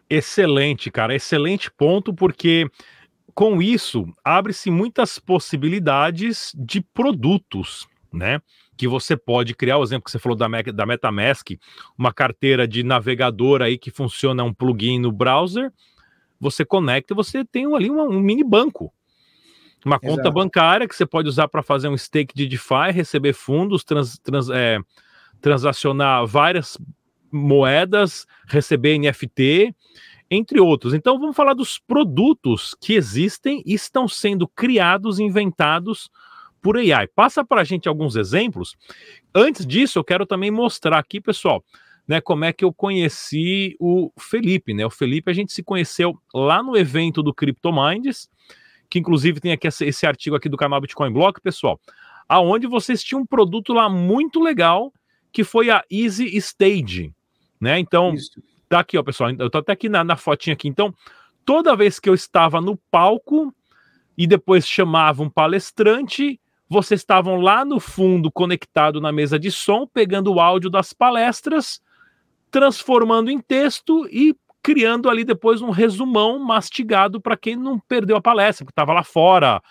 Excelente, 0.09 0.89
cara, 0.89 1.15
excelente 1.15 1.71
ponto, 1.71 2.13
porque 2.13 2.69
com 3.33 3.61
isso 3.61 4.05
abre-se 4.23 4.69
muitas 4.69 5.19
possibilidades 5.19 6.51
de 6.57 6.81
produtos, 6.81 7.87
né? 8.11 8.41
Que 8.75 8.87
você 8.87 9.15
pode 9.15 9.53
criar, 9.53 9.77
o 9.77 9.83
exemplo 9.83 10.05
que 10.05 10.11
você 10.11 10.19
falou 10.19 10.37
da, 10.37 10.47
da 10.73 10.85
MetaMask, 10.85 11.51
uma 11.97 12.11
carteira 12.11 12.67
de 12.67 12.83
navegador 12.83 13.61
aí 13.61 13.77
que 13.77 13.91
funciona 13.91 14.43
um 14.43 14.53
plugin 14.53 14.99
no 14.99 15.11
browser, 15.11 15.71
você 16.41 16.65
conecta 16.65 17.13
e 17.13 17.15
você 17.15 17.45
tem 17.45 17.71
ali 17.73 17.89
uma, 17.89 18.03
um 18.03 18.19
mini 18.19 18.43
banco. 18.43 18.91
Uma 19.85 19.99
Exato. 20.01 20.15
conta 20.15 20.31
bancária 20.31 20.87
que 20.87 20.95
você 20.95 21.05
pode 21.05 21.29
usar 21.29 21.47
para 21.47 21.61
fazer 21.61 21.87
um 21.87 21.97
stake 21.97 22.35
de 22.35 22.47
DeFi, 22.47 22.91
receber 22.91 23.33
fundos, 23.33 23.83
trans, 23.83 24.17
trans, 24.17 24.49
é, 24.49 24.79
transacionar 25.39 26.25
várias 26.25 26.77
moedas, 27.31 28.27
receber 28.47 28.97
NFT, 28.97 29.73
entre 30.29 30.59
outros. 30.59 30.93
Então 30.93 31.19
vamos 31.19 31.35
falar 31.35 31.53
dos 31.53 31.77
produtos 31.77 32.75
que 32.79 32.93
existem 32.93 33.61
e 33.65 33.73
estão 33.73 34.07
sendo 34.07 34.47
criados, 34.47 35.19
inventados 35.19 36.09
por 36.61 36.77
AI. 36.77 37.07
Passa 37.07 37.43
para 37.43 37.61
a 37.61 37.63
gente 37.63 37.87
alguns 37.87 38.15
exemplos. 38.15 38.75
Antes 39.33 39.65
disso, 39.65 39.97
eu 39.97 40.03
quero 40.03 40.25
também 40.25 40.51
mostrar 40.51 40.99
aqui, 40.99 41.19
pessoal, 41.19 41.63
né, 42.07 42.19
como 42.19 42.45
é 42.45 42.51
que 42.51 42.65
eu 42.65 42.73
conheci 42.73 43.75
o 43.79 44.11
Felipe, 44.19 44.73
né? 44.73 44.85
O 44.85 44.89
Felipe 44.89 45.31
a 45.31 45.33
gente 45.33 45.53
se 45.53 45.63
conheceu 45.63 46.19
lá 46.33 46.61
no 46.61 46.75
evento 46.75 47.21
do 47.21 47.33
CryptoMinds, 47.33 48.29
que 48.89 48.99
inclusive 48.99 49.39
tem 49.39 49.51
aqui 49.51 49.67
esse, 49.67 49.85
esse 49.85 50.05
artigo 50.05 50.35
aqui 50.35 50.49
do 50.49 50.57
canal 50.57 50.81
Bitcoin 50.81 51.11
Block, 51.13 51.39
pessoal, 51.39 51.79
aonde 52.27 52.67
vocês 52.67 53.03
tinham 53.03 53.21
um 53.21 53.25
produto 53.25 53.73
lá 53.73 53.89
muito 53.89 54.41
legal, 54.41 54.93
que 55.31 55.43
foi 55.43 55.69
a 55.69 55.83
Easy 55.89 56.35
Stage, 56.37 57.13
né? 57.59 57.79
Então, 57.79 58.13
Isso. 58.13 58.41
tá 58.67 58.79
aqui, 58.79 58.97
ó, 58.97 59.03
pessoal, 59.03 59.31
eu 59.31 59.49
tô 59.49 59.59
até 59.59 59.71
aqui 59.71 59.87
na, 59.87 60.03
na 60.03 60.17
fotinha 60.17 60.53
aqui. 60.53 60.67
Então, 60.67 60.93
toda 61.45 61.75
vez 61.75 61.99
que 61.99 62.09
eu 62.09 62.13
estava 62.13 62.59
no 62.59 62.75
palco 62.89 63.53
e 64.17 64.27
depois 64.27 64.67
chamava 64.67 65.23
um 65.23 65.29
palestrante, 65.29 66.39
vocês 66.67 66.99
estavam 66.99 67.37
lá 67.37 67.63
no 67.63 67.79
fundo 67.79 68.31
conectado 68.31 68.99
na 68.99 69.11
mesa 69.11 69.39
de 69.39 69.51
som, 69.51 69.87
pegando 69.87 70.33
o 70.33 70.39
áudio 70.39 70.69
das 70.69 70.91
palestras 70.91 71.81
transformando 72.51 73.31
em 73.31 73.39
texto 73.39 74.05
e 74.11 74.35
criando 74.61 75.09
ali 75.09 75.23
depois 75.23 75.61
um 75.61 75.71
resumão 75.71 76.37
mastigado 76.37 77.19
para 77.19 77.35
quem 77.35 77.55
não 77.55 77.79
perdeu 77.79 78.17
a 78.17 78.21
palestra, 78.21 78.65
porque 78.65 78.73
estava 78.73 78.93
lá 78.93 79.03
fora 79.03 79.61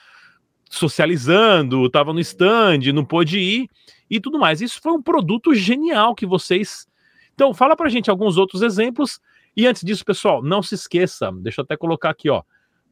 socializando, 0.68 1.86
estava 1.86 2.12
no 2.12 2.20
stand, 2.20 2.92
não 2.94 3.04
pôde 3.04 3.38
ir 3.38 3.68
e 4.08 4.20
tudo 4.20 4.38
mais. 4.38 4.60
Isso 4.60 4.80
foi 4.80 4.92
um 4.92 5.02
produto 5.02 5.54
genial 5.54 6.14
que 6.14 6.24
vocês. 6.24 6.86
Então, 7.34 7.52
fala 7.52 7.76
para 7.76 7.88
gente 7.88 8.08
alguns 8.08 8.36
outros 8.36 8.62
exemplos. 8.62 9.20
E 9.56 9.66
antes 9.66 9.82
disso, 9.82 10.04
pessoal, 10.04 10.42
não 10.42 10.62
se 10.62 10.76
esqueça, 10.76 11.32
deixa 11.32 11.60
eu 11.60 11.64
até 11.64 11.76
colocar 11.76 12.10
aqui, 12.10 12.30
ó. 12.30 12.42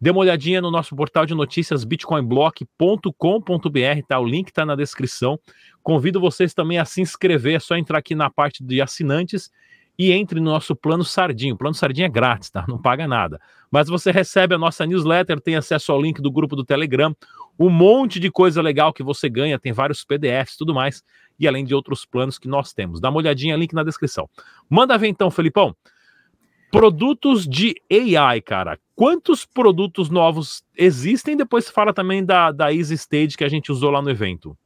Dê 0.01 0.11
uma 0.11 0.21
olhadinha 0.21 0.61
no 0.61 0.71
nosso 0.71 0.95
portal 0.95 1.27
de 1.27 1.35
notícias 1.35 1.85
bitcoinblock.com.br, 1.85 4.07
tá? 4.07 4.21
O 4.21 4.27
link 4.27 4.49
está 4.49 4.65
na 4.65 4.77
descrição. 4.77 5.39
Convido 5.83 6.21
vocês 6.21 6.55
também 6.55 6.79
a 6.79 6.85
se 6.85 7.01
inscrever, 7.01 7.57
é 7.57 7.61
só 7.61 7.77
entrar 7.77 7.99
aqui 7.99 8.15
na 8.15 8.31
parte 8.31 8.63
de 8.63 8.81
assinantes 8.81 9.51
e 9.99 10.13
entre 10.13 10.39
no 10.39 10.51
nosso 10.51 10.77
plano 10.77 11.03
Sardinha. 11.03 11.55
O 11.55 11.57
plano 11.57 11.75
Sardinha 11.75 12.07
é 12.07 12.11
grátis, 12.11 12.51
tá? 12.51 12.65
Não 12.69 12.81
paga 12.81 13.09
nada. 13.09 13.41
Mas 13.71 13.89
você 13.89 14.13
recebe 14.13 14.55
a 14.55 14.59
nossa 14.59 14.87
newsletter, 14.87 15.41
tem 15.41 15.57
acesso 15.57 15.91
ao 15.91 16.01
link 16.01 16.23
do 16.23 16.31
grupo 16.31 16.55
do 16.55 16.65
Telegram, 16.65 17.15
um 17.59 17.69
monte 17.69 18.21
de 18.21 18.31
coisa 18.31 18.63
legal 18.63 18.93
que 18.93 19.03
você 19.03 19.29
ganha, 19.29 19.59
tem 19.59 19.73
vários 19.73 20.05
PDFs 20.05 20.57
tudo 20.57 20.73
mais, 20.73 21.03
e 21.39 21.49
além 21.49 21.65
de 21.65 21.75
outros 21.75 22.07
planos 22.07 22.39
que 22.39 22.47
nós 22.47 22.73
temos. 22.73 23.01
Dá 23.01 23.11
uma 23.11 23.19
olhadinha, 23.19 23.57
link 23.57 23.73
na 23.73 23.83
descrição. 23.83 24.31
Manda 24.71 24.97
ver 24.97 25.09
então, 25.09 25.31
Felipão. 25.31 25.75
Produtos 26.71 27.49
de 27.49 27.75
AI, 27.91 28.41
cara. 28.43 28.79
Quantos 28.95 29.45
produtos 29.45 30.11
novos 30.11 30.63
existem? 30.77 31.37
Depois 31.37 31.69
fala 31.69 31.93
também 31.93 32.25
da, 32.25 32.53
da 32.53 32.73
Easy 32.73 32.95
Stage 32.95 33.37
que 33.37 33.45
a 33.45 33.49
gente 33.49 33.73
usou 33.73 33.91
lá 33.91 34.03
no 34.03 34.11
evento. 34.11 34.57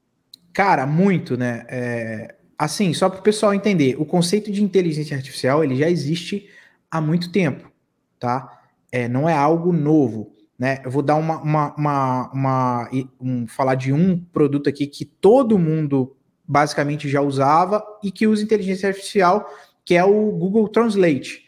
Cara, 0.52 0.84
muito, 0.84 1.36
né? 1.36 1.64
É, 1.68 2.34
assim, 2.58 2.92
só 2.92 3.08
para 3.08 3.20
o 3.20 3.22
pessoal 3.22 3.54
entender, 3.54 3.96
o 3.98 4.04
conceito 4.04 4.50
de 4.50 4.62
inteligência 4.62 5.16
artificial 5.16 5.62
ele 5.62 5.76
já 5.76 5.88
existe 5.88 6.48
há 6.90 7.00
muito 7.00 7.30
tempo, 7.32 7.70
tá? 8.18 8.60
É, 8.90 9.08
não 9.08 9.28
é 9.28 9.34
algo 9.34 9.72
novo, 9.72 10.34
né? 10.58 10.80
Eu 10.84 10.90
vou 10.90 11.02
dar 11.02 11.16
uma, 11.16 11.40
uma, 11.40 11.74
uma, 11.76 12.30
uma 12.32 12.90
um, 13.20 13.46
falar 13.46 13.74
de 13.74 13.92
um 13.92 14.18
produto 14.18 14.68
aqui 14.68 14.86
que 14.86 15.04
todo 15.04 15.58
mundo 15.58 16.16
basicamente 16.46 17.08
já 17.08 17.20
usava 17.20 17.82
e 18.02 18.10
que 18.10 18.26
usa 18.26 18.42
inteligência 18.42 18.88
artificial, 18.88 19.46
que 19.84 19.94
é 19.94 20.04
o 20.04 20.30
Google 20.32 20.68
Translate. 20.68 21.44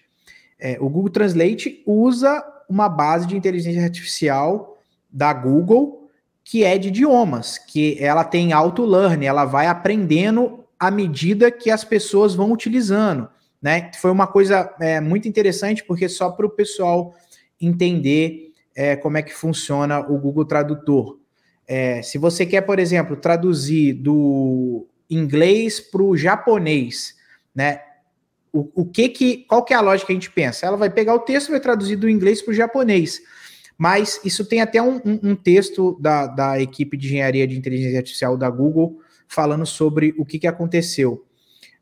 É, 0.59 0.79
o 0.81 0.89
Google 0.89 1.11
Translate 1.11 1.83
usa 1.87 2.43
uma 2.69 2.89
base 2.89 3.27
de 3.27 3.37
inteligência 3.37 3.85
artificial 3.85 4.79
da 5.11 5.33
Google 5.33 6.05
que 6.45 6.63
é 6.63 6.77
de 6.77 6.89
idiomas, 6.89 7.57
que 7.57 7.97
ela 7.99 8.23
tem 8.23 8.53
auto-learning, 8.53 9.25
ela 9.25 9.47
vai 9.47 9.67
aprendendo 9.67 10.64
à 10.79 10.91
medida 10.91 11.51
que 11.51 11.71
as 11.71 11.85
pessoas 11.85 12.35
vão 12.35 12.53
utilizando. 12.53 13.29
Né? 13.61 13.91
Foi 13.99 14.11
uma 14.11 14.27
coisa 14.27 14.75
é, 14.81 15.01
muito 15.01 15.27
interessante, 15.27 15.83
porque 15.85 16.09
só 16.09 16.31
para 16.31 16.47
o 16.47 16.51
pessoal 16.51 17.15
entender 17.61 18.53
é, 18.77 18.97
como 18.97 19.17
é 19.17 19.23
que 19.23 19.33
funciona 19.33 20.01
o 20.01 20.19
Google 20.19 20.45
Tradutor. 20.45 21.19
É, 21.67 22.03
se 22.03 22.19
você 22.19 22.45
quer, 22.45 22.61
por 22.63 22.79
exemplo, 22.79 23.17
traduzir 23.17 23.95
do 23.95 24.87
inglês 25.09 25.81
para 25.81 26.03
o 26.03 26.17
japonês, 26.17 27.15
né? 27.55 27.81
O, 28.53 28.83
o, 28.83 28.85
que 28.85 29.09
que, 29.09 29.37
qual 29.49 29.65
que 29.65 29.75
é 29.75 29.77
a 29.77 29.81
lógica 29.81 30.07
que 30.07 30.13
a 30.13 30.17
gente 30.17 30.31
pensa? 30.31 30.67
Ela 30.67 30.77
vai 30.77 30.89
pegar 30.89 31.15
o 31.15 31.21
texto 31.21 31.49
e 31.49 31.53
vai 31.53 31.61
traduzir 31.61 31.97
do 31.97 32.09
inglês 32.09 32.41
para 32.41 32.53
o 32.53 32.55
japonês. 32.55 33.21
Mas 33.77 34.21
isso 34.25 34.45
tem 34.45 34.61
até 34.61 34.81
um, 34.81 34.97
um, 35.05 35.21
um 35.31 35.35
texto 35.35 35.99
da, 36.01 36.29
da 36.29 36.61
equipe 36.61 36.97
de 36.97 37.07
engenharia 37.07 37.49
de 37.49 37.59
inteligência 37.59 37.99
artificial 37.99 38.37
da 38.37 38.49
Google 38.49 39.01
falando 39.35 39.67
sobre 39.67 40.15
o 40.17 40.25
que, 40.25 40.39
que 40.39 40.47
aconteceu. 40.47 41.27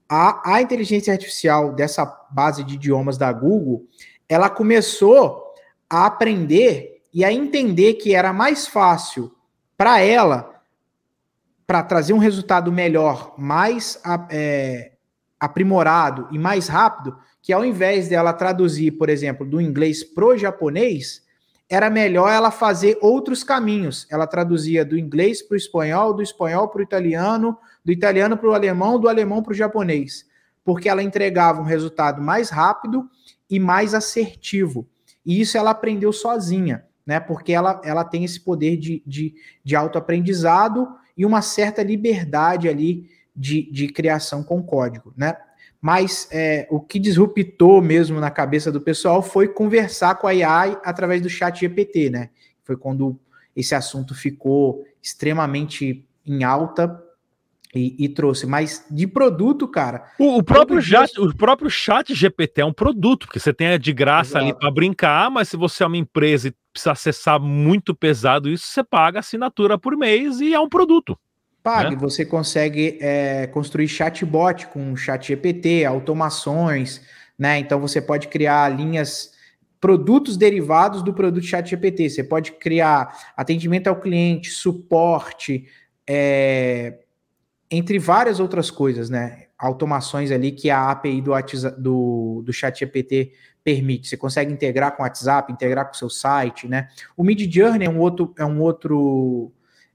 A, 0.08 0.54
a 0.56 0.62
inteligência 0.62 1.12
artificial 1.12 1.72
dessa 1.72 2.04
base 2.30 2.64
de 2.64 2.74
idiomas 2.74 3.16
da 3.16 3.32
Google, 3.32 3.86
ela 4.28 4.50
começou 4.50 5.52
a 5.88 6.06
aprender 6.06 7.02
e 7.12 7.24
a 7.24 7.32
entender 7.32 7.94
que 7.94 8.14
era 8.14 8.32
mais 8.32 8.66
fácil 8.66 9.32
para 9.76 10.00
ela, 10.00 10.62
para 11.66 11.82
trazer 11.82 12.12
um 12.12 12.18
resultado 12.18 12.72
melhor, 12.72 13.34
mais 13.38 14.00
é, 14.30 14.92
aprimorado 15.38 16.28
e 16.30 16.38
mais 16.38 16.68
rápido, 16.68 17.16
que 17.42 17.52
ao 17.52 17.64
invés 17.64 18.08
dela 18.08 18.32
traduzir, 18.32 18.92
por 18.92 19.08
exemplo, 19.08 19.44
do 19.44 19.60
inglês 19.60 20.02
pro 20.02 20.36
japonês, 20.36 21.22
era 21.72 21.88
melhor 21.88 22.30
ela 22.30 22.50
fazer 22.50 22.98
outros 23.00 23.42
caminhos. 23.42 24.06
Ela 24.10 24.26
traduzia 24.26 24.84
do 24.84 24.98
inglês 24.98 25.40
para 25.40 25.54
o 25.54 25.56
espanhol, 25.56 26.12
do 26.12 26.22
espanhol 26.22 26.68
para 26.68 26.80
o 26.80 26.82
italiano, 26.82 27.56
do 27.82 27.90
italiano 27.90 28.36
para 28.36 28.50
o 28.50 28.52
alemão, 28.52 29.00
do 29.00 29.08
alemão 29.08 29.42
para 29.42 29.52
o 29.52 29.56
japonês, 29.56 30.26
porque 30.62 30.86
ela 30.86 31.02
entregava 31.02 31.62
um 31.62 31.64
resultado 31.64 32.20
mais 32.20 32.50
rápido 32.50 33.08
e 33.48 33.58
mais 33.58 33.94
assertivo. 33.94 34.86
E 35.24 35.40
isso 35.40 35.56
ela 35.56 35.70
aprendeu 35.70 36.12
sozinha, 36.12 36.84
né? 37.06 37.18
Porque 37.18 37.54
ela, 37.54 37.80
ela 37.82 38.04
tem 38.04 38.22
esse 38.22 38.40
poder 38.40 38.76
de, 38.76 39.02
de, 39.06 39.34
de 39.64 39.74
autoaprendizado 39.74 40.86
e 41.16 41.24
uma 41.24 41.40
certa 41.40 41.82
liberdade 41.82 42.68
ali 42.68 43.08
de, 43.34 43.72
de 43.72 43.88
criação 43.88 44.44
com 44.44 44.62
código, 44.62 45.14
né? 45.16 45.38
Mas 45.82 46.28
é, 46.30 46.68
o 46.70 46.78
que 46.78 47.00
disruptou 47.00 47.82
mesmo 47.82 48.20
na 48.20 48.30
cabeça 48.30 48.70
do 48.70 48.80
pessoal 48.80 49.20
foi 49.20 49.48
conversar 49.48 50.14
com 50.14 50.28
a 50.28 50.30
AI 50.30 50.78
através 50.84 51.20
do 51.20 51.28
chat 51.28 51.58
GPT, 51.58 52.08
né? 52.08 52.30
Foi 52.62 52.76
quando 52.76 53.18
esse 53.56 53.74
assunto 53.74 54.14
ficou 54.14 54.84
extremamente 55.02 56.06
em 56.24 56.44
alta 56.44 57.02
e, 57.74 57.96
e 58.04 58.08
trouxe. 58.08 58.46
Mas 58.46 58.86
de 58.88 59.08
produto, 59.08 59.66
cara. 59.66 60.04
O, 60.20 60.38
o 60.38 60.42
próprio 60.44 60.80
chat, 60.80 61.20
o 61.20 61.34
próprio 61.34 61.68
chat 61.68 62.14
GPT 62.14 62.60
é 62.60 62.64
um 62.64 62.72
produto, 62.72 63.26
porque 63.26 63.40
você 63.40 63.52
tem 63.52 63.76
de 63.76 63.92
graça 63.92 64.38
Exato. 64.38 64.44
ali 64.44 64.54
para 64.56 64.70
brincar, 64.70 65.32
mas 65.32 65.48
se 65.48 65.56
você 65.56 65.82
é 65.82 65.86
uma 65.88 65.96
empresa 65.96 66.46
e 66.46 66.54
precisa 66.72 66.92
acessar 66.92 67.40
muito 67.40 67.92
pesado 67.92 68.48
isso, 68.48 68.68
você 68.68 68.84
paga 68.84 69.18
assinatura 69.18 69.76
por 69.76 69.96
mês 69.96 70.40
e 70.40 70.54
é 70.54 70.60
um 70.60 70.68
produto. 70.68 71.18
Pague, 71.62 71.94
né? 71.94 71.96
você 71.96 72.24
consegue 72.24 72.98
é, 73.00 73.46
construir 73.46 73.86
chatbot 73.86 74.66
com 74.68 74.96
chat 74.96 75.28
GPT, 75.28 75.84
automações, 75.84 77.00
né? 77.38 77.58
Então 77.58 77.80
você 77.80 78.00
pode 78.00 78.26
criar 78.28 78.68
linhas, 78.68 79.32
produtos 79.80 80.36
derivados 80.36 81.02
do 81.02 81.14
produto 81.14 81.44
chat 81.44 81.70
GPT. 81.70 82.10
Você 82.10 82.24
pode 82.24 82.52
criar 82.52 83.32
atendimento 83.36 83.86
ao 83.86 84.00
cliente, 84.00 84.50
suporte, 84.50 85.66
é, 86.06 86.98
entre 87.70 87.98
várias 87.98 88.40
outras 88.40 88.70
coisas, 88.70 89.08
né? 89.08 89.46
Automações 89.56 90.32
ali 90.32 90.50
que 90.50 90.68
a 90.68 90.90
API 90.90 91.20
do, 91.20 91.32
do, 91.78 92.42
do 92.44 92.52
chat 92.52 92.80
GPT 92.80 93.32
permite. 93.62 94.08
Você 94.08 94.16
consegue 94.16 94.52
integrar 94.52 94.96
com 94.96 95.02
o 95.02 95.06
WhatsApp, 95.06 95.52
integrar 95.52 95.86
com 95.86 95.92
o 95.92 95.96
seu 95.96 96.10
site, 96.10 96.66
né? 96.66 96.88
O 97.16 97.22
Mid 97.22 97.40
Journey 97.52 97.86
é 97.86 97.90
um 97.90 98.00
outro, 98.00 98.34
é 98.36 98.44
um 98.44 98.60
outro 98.60 99.52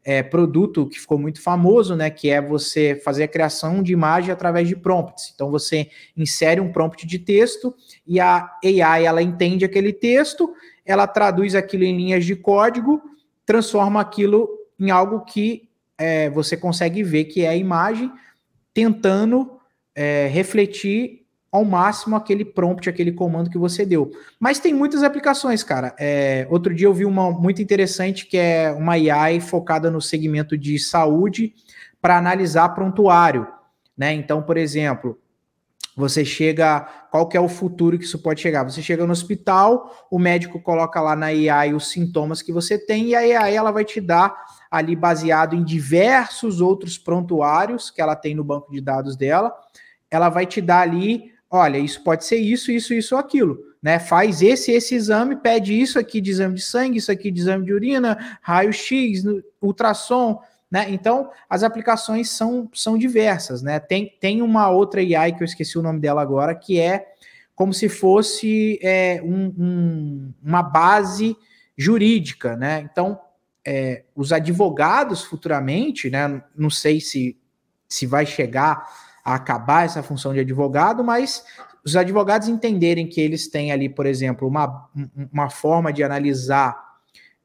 é, 0.08 0.24
produto 0.24 0.88
que 0.88 0.98
ficou 0.98 1.20
muito 1.20 1.42
famoso, 1.42 1.94
né? 1.94 2.10
Que 2.10 2.30
é 2.30 2.42
você 2.42 2.96
fazer 3.04 3.24
a 3.24 3.28
criação 3.28 3.84
de 3.84 3.92
imagem 3.92 4.32
através 4.32 4.66
de 4.66 4.74
prompts. 4.74 5.34
Então 5.36 5.52
você 5.52 5.90
insere 6.16 6.62
um 6.62 6.72
prompt 6.72 7.06
de 7.06 7.20
texto 7.20 7.76
e 8.08 8.18
a 8.18 8.50
AI 8.64 9.06
ela 9.06 9.22
entende 9.22 9.66
aquele 9.66 9.92
texto, 9.92 10.54
ela 10.86 11.06
traduz 11.08 11.56
aquilo 11.56 11.84
em 11.84 11.98
linhas 11.98 12.24
de 12.24 12.38
código, 12.38 13.02
transforma 13.46 14.00
aquilo 14.00 14.48
em 14.80 14.92
algo 14.92 15.26
que 15.26 15.68
é, 15.98 16.30
você 16.30 16.56
consegue 16.56 17.04
ver 17.04 17.26
que 17.26 17.42
é 17.42 17.50
a 17.50 17.56
imagem, 17.58 18.10
tentando 18.74 19.60
é, 19.94 20.28
refletir 20.28 21.27
ao 21.58 21.66
máximo 21.66 22.16
aquele 22.16 22.46
prompt, 22.46 22.90
aquele 22.90 23.12
comando 23.12 23.50
que 23.50 23.58
você 23.58 23.86
deu. 23.86 24.12
Mas 24.40 24.60
tem 24.60 24.74
muitas 24.74 25.04
aplicações, 25.04 25.64
cara. 25.64 25.94
É, 26.00 26.48
outro 26.50 26.74
dia 26.74 26.88
eu 26.88 26.94
vi 26.94 27.06
uma 27.06 27.32
muito 27.32 27.62
interessante 27.62 28.26
que 28.26 28.38
é 28.38 28.72
uma 28.72 28.94
AI 28.94 29.40
focada 29.40 29.92
no 29.92 30.02
segmento 30.02 30.58
de 30.58 30.80
saúde 30.80 31.54
para 32.02 32.18
analisar 32.18 32.70
prontuário, 32.70 33.48
né? 33.98 34.14
Então, 34.14 34.42
por 34.42 34.58
exemplo, 34.58 35.18
você 35.98 36.24
chega, 36.24 36.82
qual 37.10 37.28
que 37.28 37.36
é 37.36 37.42
o 37.42 37.50
futuro 37.50 37.98
que 37.98 38.06
isso 38.06 38.20
pode 38.20 38.40
chegar? 38.40 38.64
Você 38.64 38.84
chega 38.84 39.04
no 39.04 39.12
hospital, 39.12 40.08
o 40.12 40.20
médico 40.20 40.62
coloca 40.62 41.02
lá 41.02 41.16
na 41.16 41.26
AI 41.26 41.74
os 41.74 41.90
sintomas 41.90 42.44
que 42.44 42.54
você 42.54 42.78
tem 42.78 43.08
e 43.08 43.16
a 43.16 43.42
AI 43.42 43.56
ela 43.56 43.72
vai 43.72 43.84
te 43.84 44.00
dar 44.00 44.46
ali 44.70 44.96
baseado 44.96 45.56
em 45.56 45.64
diversos 45.64 46.62
outros 46.62 47.00
prontuários 47.00 47.90
que 47.90 48.00
ela 48.00 48.16
tem 48.16 48.36
no 48.36 48.44
banco 48.44 48.72
de 48.72 48.80
dados 48.80 49.16
dela, 49.16 49.52
ela 50.12 50.30
vai 50.30 50.46
te 50.46 50.62
dar 50.62 50.82
ali 50.82 51.32
olha, 51.50 51.78
isso 51.78 52.04
pode 52.04 52.26
ser 52.26 52.38
isso, 52.38 52.72
isso, 52.72 52.94
isso 52.94 53.16
ou 53.16 53.20
aquilo, 53.20 53.58
né? 53.82 54.00
Faz 54.00 54.42
esse, 54.42 54.72
esse 54.72 54.96
exame, 54.96 55.36
pede 55.36 55.80
isso 55.80 55.98
aqui 55.98 56.20
de 56.20 56.32
exame 56.32 56.56
de 56.56 56.62
sangue, 56.62 56.98
isso 56.98 57.12
aqui 57.12 57.32
de 57.32 57.40
exame 57.40 57.66
de 57.66 57.74
urina, 57.74 58.38
raio-x, 58.42 59.24
ultrassom, 59.62 60.42
né? 60.70 60.88
Então, 60.90 61.30
as 61.50 61.64
aplicações 61.64 62.30
são, 62.30 62.70
são 62.74 62.98
diversas, 62.98 63.62
né? 63.62 63.80
Tem, 63.80 64.14
tem 64.20 64.42
uma 64.42 64.70
outra 64.70 65.00
AI 65.02 65.34
que 65.34 65.42
eu 65.42 65.46
esqueci 65.46 65.78
o 65.78 65.82
nome 65.82 66.00
dela 66.00 66.22
agora, 66.22 66.54
que 66.54 66.80
é 66.80 67.06
como 67.56 67.74
se 67.74 67.90
fosse 67.90 68.78
é, 68.84 69.22
um, 69.24 69.54
um, 69.58 70.34
uma 70.44 70.62
base 70.62 71.36
jurídica, 71.78 72.56
né? 72.56 72.88
Então, 72.92 73.20
é, 73.66 74.04
os 74.16 74.32
advogados 74.32 75.24
futuramente, 75.24 76.10
né? 76.10 76.44
Não 76.56 76.70
sei 76.70 77.00
se, 77.00 77.38
se 77.88 78.06
vai 78.06 78.26
chegar 78.26 78.88
a 79.28 79.36
acabar 79.36 79.84
essa 79.84 80.02
função 80.02 80.34
de 80.34 80.40
advogado, 80.40 81.04
mas 81.04 81.44
os 81.86 81.98
advogados 81.98 82.48
entenderem 82.48 83.06
que 83.06 83.20
eles 83.20 83.50
têm 83.50 83.74
ali, 83.74 83.90
por 83.90 84.06
exemplo, 84.06 84.48
uma, 84.48 84.88
uma 85.34 85.50
forma 85.50 85.92
de 85.92 86.02
analisar 86.02 86.82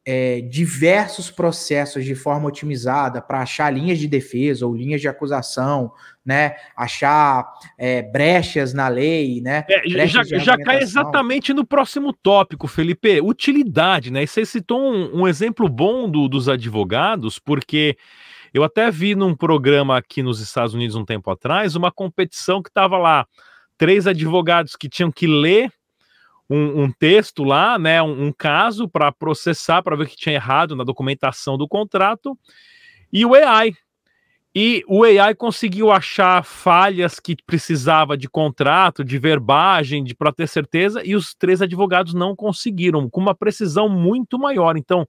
é, 0.07 0.41
diversos 0.43 1.29
processos 1.29 2.05
de 2.05 2.15
forma 2.15 2.47
otimizada 2.47 3.21
para 3.21 3.41
achar 3.41 3.69
linhas 3.73 3.99
de 3.99 4.07
defesa 4.07 4.65
ou 4.65 4.77
linhas 4.77 5.01
de 5.01 5.09
acusação, 5.09 5.91
né? 6.25 6.55
Achar 6.77 7.53
é, 7.77 8.01
brechas 8.01 8.73
na 8.73 8.87
lei, 8.87 9.41
né? 9.41 9.65
É, 9.69 10.07
já, 10.07 10.23
já 10.23 10.57
cai 10.59 10.83
exatamente 10.83 11.53
no 11.53 11.67
próximo 11.67 12.13
tópico, 12.13 12.69
Felipe. 12.69 13.21
Utilidade, 13.21 14.13
né? 14.13 14.23
E 14.23 14.27
você 14.29 14.47
citou 14.47 14.81
um, 14.81 15.23
um 15.23 15.29
exemplo 15.29 15.69
bom 15.69 16.09
do, 16.09 16.29
dos 16.29 16.49
advogados, 16.49 17.41
porque 17.41 17.97
eu 18.53 18.65
até 18.65 18.91
vi 18.91 19.15
num 19.15 19.35
programa 19.35 19.97
aqui 19.97 20.23
nos 20.23 20.41
Estados 20.41 20.75
Unidos 20.75 20.97
um 20.97 21.05
tempo 21.05 21.31
atrás 21.31 21.75
uma 21.75 21.91
competição 21.91 22.63
que 22.63 22.69
estava 22.69 22.99
lá 22.99 23.27
três 23.79 24.07
advogados 24.07 24.77
que 24.77 24.89
tinham 24.89 25.11
que 25.11 25.27
ler 25.27 25.73
um, 26.49 26.83
um 26.83 26.93
texto 26.93 27.45
lá, 27.45 27.79
né, 27.79 28.03
um, 28.03 28.27
um 28.27 28.33
caso 28.33 28.89
para 28.89 29.11
processar, 29.11 29.83
para 29.83 29.97
ver 29.97 30.05
o 30.05 30.07
que 30.07 30.17
tinha 30.17 30.35
errado 30.35 30.77
na 30.77 30.85
documentação 30.85 31.57
do 31.57 31.67
contrato, 31.67 32.39
e 33.13 33.25
o 33.25 33.35
AI. 33.35 33.75
E 34.55 34.85
o 34.87 35.03
AI 35.03 35.35
conseguiu 35.35 35.91
achar 35.91 36.45
falhas 36.45 37.19
que 37.19 37.35
precisava 37.47 38.19
de 38.19 38.29
contrato, 38.29 39.03
de 39.03 39.19
verbagem, 39.19 40.05
de 40.05 40.15
para 40.15 40.31
ter 40.31 40.47
certeza, 40.47 41.01
e 41.03 41.17
os 41.17 41.35
três 41.35 41.63
advogados 41.63 42.13
não 42.13 42.37
conseguiram, 42.37 43.09
com 43.09 43.21
uma 43.21 43.35
precisão 43.35 43.89
muito 43.89 44.39
maior. 44.39 44.77
Então, 44.77 45.09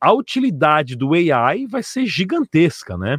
a 0.00 0.12
utilidade 0.12 0.96
do 0.96 1.14
AI 1.14 1.66
vai 1.66 1.82
ser 1.82 2.06
gigantesca, 2.06 2.96
né? 2.96 3.18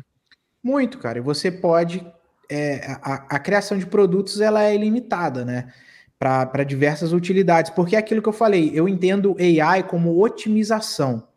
Muito, 0.63 0.97
cara. 0.97 1.19
E 1.19 1.21
você 1.21 1.51
pode. 1.51 2.05
É, 2.49 2.97
a, 3.01 3.35
a, 3.35 3.39
criação 3.39 3.77
de 3.77 3.85
produtos 3.85 4.39
ela 4.39 4.63
é 4.63 4.75
ilimitada, 4.75 5.45
né? 5.45 5.71
Para 6.17 6.63
diversas 6.63 7.13
utilidades. 7.13 7.71
Porque 7.71 7.95
é 7.95 7.99
aquilo 7.99 8.21
que 8.21 8.29
eu 8.29 8.33
falei, 8.33 8.71
eu 8.73 8.87
entendo 8.87 9.35
AI 9.39 9.83
como 9.83 10.23
otimização, 10.23 11.27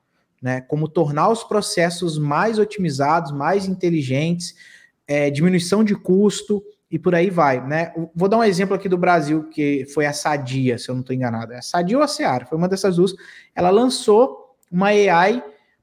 né? 0.41 0.61
Como 0.63 0.89
tornar 0.89 1.29
os 1.29 1.45
processos 1.45 2.19
mais 2.19 2.59
otimizados, 2.59 3.33
mais 3.33 3.67
inteligentes, 3.67 4.55
é, 5.07 5.31
diminuição 5.31 5.85
de 5.85 5.95
custo 5.95 6.63
e 6.91 6.99
por 6.99 7.15
aí 7.15 7.29
vai, 7.29 7.67
né? 7.67 7.93
Vou 8.15 8.29
dar 8.29 8.39
um 8.39 8.45
exemplo 8.45 8.75
aqui 8.75 8.89
do 8.89 8.97
Brasil, 8.97 9.45
que 9.51 9.85
foi 9.93 10.07
a 10.07 10.13
Sadia, 10.13 10.79
se 10.79 10.89
eu 10.89 10.95
não 10.95 11.03
estou 11.03 11.15
enganado. 11.15 11.53
É 11.53 11.59
a 11.59 11.63
Sadia 11.63 11.99
ou 11.99 12.03
a 12.03 12.09
Seara, 12.09 12.47
foi 12.47 12.57
uma 12.57 12.69
dessas 12.69 12.97
duas. 12.97 13.15
Ela 13.55 13.69
lançou 13.69 14.48
uma 14.71 14.89
AI 14.89 15.43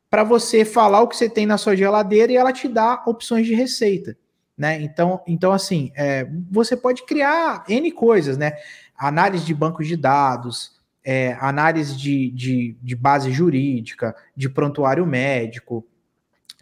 para 0.09 0.23
você 0.23 0.63
falar 0.63 1.01
o 1.01 1.07
que 1.07 1.17
você 1.17 1.29
tem 1.29 1.45
na 1.45 1.57
sua 1.57 1.75
geladeira 1.75 2.31
e 2.31 2.37
ela 2.37 2.53
te 2.53 2.67
dá 2.67 3.03
opções 3.05 3.45
de 3.45 3.53
receita, 3.53 4.17
né? 4.57 4.81
Então, 4.81 5.21
então 5.27 5.51
assim, 5.51 5.91
é, 5.95 6.25
você 6.49 6.77
pode 6.77 7.03
criar 7.05 7.65
N 7.67 7.91
coisas, 7.91 8.37
né? 8.37 8.53
Análise 8.97 9.45
de 9.45 9.53
bancos 9.53 9.87
de 9.87 9.97
dados, 9.97 10.79
é, 11.03 11.37
análise 11.39 11.97
de, 11.97 12.31
de, 12.31 12.77
de, 12.81 12.95
base 12.95 13.29
jurídica, 13.31 14.15
de 14.35 14.47
prontuário 14.47 15.05
médico, 15.05 15.85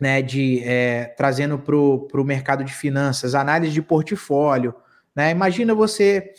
né? 0.01 0.21
De 0.21 0.63
é, 0.63 1.05
trazendo 1.15 1.59
para 1.59 1.75
o 1.75 2.23
mercado 2.25 2.63
de 2.63 2.73
finanças, 2.73 3.35
análise 3.35 3.71
de 3.71 3.81
portfólio, 3.81 4.73
né? 5.15 5.29
Imagina 5.29 5.75
você, 5.75 6.33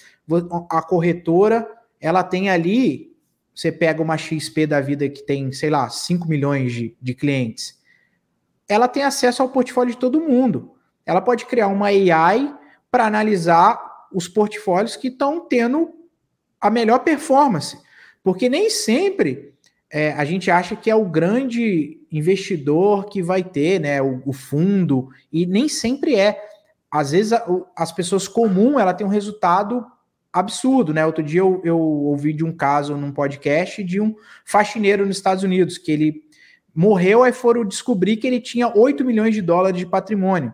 a 0.68 0.82
corretora, 0.82 1.64
ela 2.00 2.24
tem 2.24 2.50
ali 2.50 3.13
você 3.54 3.70
pega 3.70 4.02
uma 4.02 4.18
XP 4.18 4.66
da 4.66 4.80
vida 4.80 5.08
que 5.08 5.22
tem, 5.22 5.52
sei 5.52 5.70
lá, 5.70 5.88
5 5.88 6.28
milhões 6.28 6.72
de, 6.72 6.96
de 7.00 7.14
clientes, 7.14 7.78
ela 8.68 8.88
tem 8.88 9.02
acesso 9.04 9.42
ao 9.42 9.50
portfólio 9.50 9.92
de 9.92 10.00
todo 10.00 10.20
mundo. 10.20 10.74
Ela 11.06 11.20
pode 11.20 11.46
criar 11.46 11.68
uma 11.68 11.86
AI 11.86 12.54
para 12.90 13.06
analisar 13.06 13.78
os 14.12 14.26
portfólios 14.26 14.96
que 14.96 15.08
estão 15.08 15.46
tendo 15.46 15.92
a 16.60 16.70
melhor 16.70 17.00
performance. 17.00 17.78
Porque 18.22 18.48
nem 18.48 18.70
sempre 18.70 19.54
é, 19.90 20.12
a 20.12 20.24
gente 20.24 20.50
acha 20.50 20.74
que 20.74 20.90
é 20.90 20.94
o 20.94 21.04
grande 21.04 22.00
investidor 22.10 23.06
que 23.06 23.22
vai 23.22 23.44
ter, 23.44 23.78
né, 23.78 24.00
o, 24.00 24.22
o 24.24 24.32
fundo, 24.32 25.08
e 25.32 25.46
nem 25.46 25.68
sempre 25.68 26.16
é. 26.16 26.40
Às 26.90 27.10
vezes 27.10 27.32
a, 27.32 27.44
as 27.76 27.92
pessoas 27.92 28.26
comuns 28.26 28.80
ela 28.80 28.94
tem 28.94 29.06
um 29.06 29.10
resultado 29.10 29.86
absurdo, 30.34 30.92
né? 30.92 31.06
Outro 31.06 31.22
dia 31.22 31.40
eu, 31.40 31.60
eu 31.64 31.78
ouvi 31.78 32.32
de 32.32 32.44
um 32.44 32.50
caso 32.50 32.96
num 32.96 33.12
podcast 33.12 33.84
de 33.84 34.00
um 34.00 34.16
faxineiro 34.44 35.06
nos 35.06 35.16
Estados 35.16 35.44
Unidos, 35.44 35.78
que 35.78 35.92
ele 35.92 36.24
morreu, 36.74 37.22
aí 37.22 37.32
foram 37.32 37.64
descobrir 37.64 38.16
que 38.16 38.26
ele 38.26 38.40
tinha 38.40 38.68
8 38.76 39.04
milhões 39.04 39.32
de 39.32 39.40
dólares 39.40 39.78
de 39.78 39.86
patrimônio, 39.86 40.52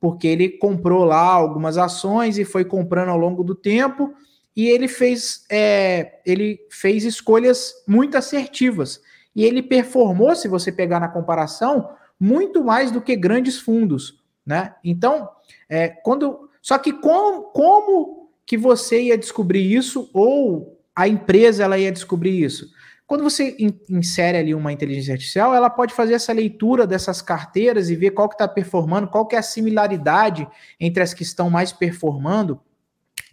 porque 0.00 0.26
ele 0.26 0.48
comprou 0.48 1.04
lá 1.04 1.24
algumas 1.24 1.76
ações 1.76 2.38
e 2.38 2.44
foi 2.44 2.64
comprando 2.64 3.10
ao 3.10 3.18
longo 3.18 3.44
do 3.44 3.54
tempo, 3.54 4.14
e 4.56 4.66
ele 4.66 4.88
fez, 4.88 5.44
é, 5.50 6.20
ele 6.24 6.58
fez 6.70 7.04
escolhas 7.04 7.74
muito 7.86 8.16
assertivas. 8.16 9.00
E 9.36 9.44
ele 9.44 9.62
performou, 9.62 10.34
se 10.34 10.48
você 10.48 10.72
pegar 10.72 10.98
na 10.98 11.06
comparação, 11.06 11.90
muito 12.18 12.64
mais 12.64 12.90
do 12.90 13.00
que 13.00 13.14
grandes 13.14 13.60
fundos, 13.60 14.20
né? 14.44 14.74
Então, 14.82 15.28
é, 15.68 15.88
quando. 15.88 16.48
Só 16.60 16.76
que 16.76 16.92
com, 16.92 17.42
como 17.52 18.17
que 18.48 18.56
você 18.56 19.02
ia 19.02 19.18
descobrir 19.18 19.70
isso 19.70 20.10
ou 20.14 20.80
a 20.96 21.06
empresa 21.06 21.62
ela 21.62 21.78
ia 21.78 21.92
descobrir 21.92 22.42
isso. 22.42 22.70
Quando 23.06 23.22
você 23.22 23.54
insere 23.90 24.38
ali 24.38 24.54
uma 24.54 24.72
inteligência 24.72 25.12
artificial, 25.12 25.54
ela 25.54 25.68
pode 25.68 25.92
fazer 25.92 26.14
essa 26.14 26.32
leitura 26.32 26.86
dessas 26.86 27.20
carteiras 27.20 27.90
e 27.90 27.94
ver 27.94 28.12
qual 28.12 28.26
que 28.26 28.36
está 28.36 28.48
performando, 28.48 29.06
qual 29.06 29.26
que 29.26 29.36
é 29.36 29.38
a 29.38 29.42
similaridade 29.42 30.48
entre 30.80 31.02
as 31.02 31.12
que 31.12 31.22
estão 31.22 31.50
mais 31.50 31.72
performando 31.72 32.58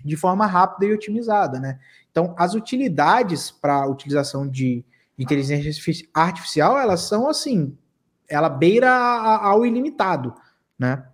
de 0.03 0.17
forma 0.17 0.45
rápida 0.45 0.85
e 0.85 0.93
otimizada, 0.93 1.61
né? 1.61 1.79
Então, 2.11 2.35
as 2.37 2.53
utilidades 2.53 3.51
para 3.51 3.83
a 3.83 3.87
utilização 3.87 4.45
de 4.45 4.83
inteligência 5.17 5.71
artificial, 6.13 6.77
elas 6.77 7.01
são 7.01 7.29
assim, 7.29 7.77
ela 8.27 8.49
beira 8.49 8.91
ao 8.91 9.65
ilimitado, 9.65 10.35
né? 10.77 11.05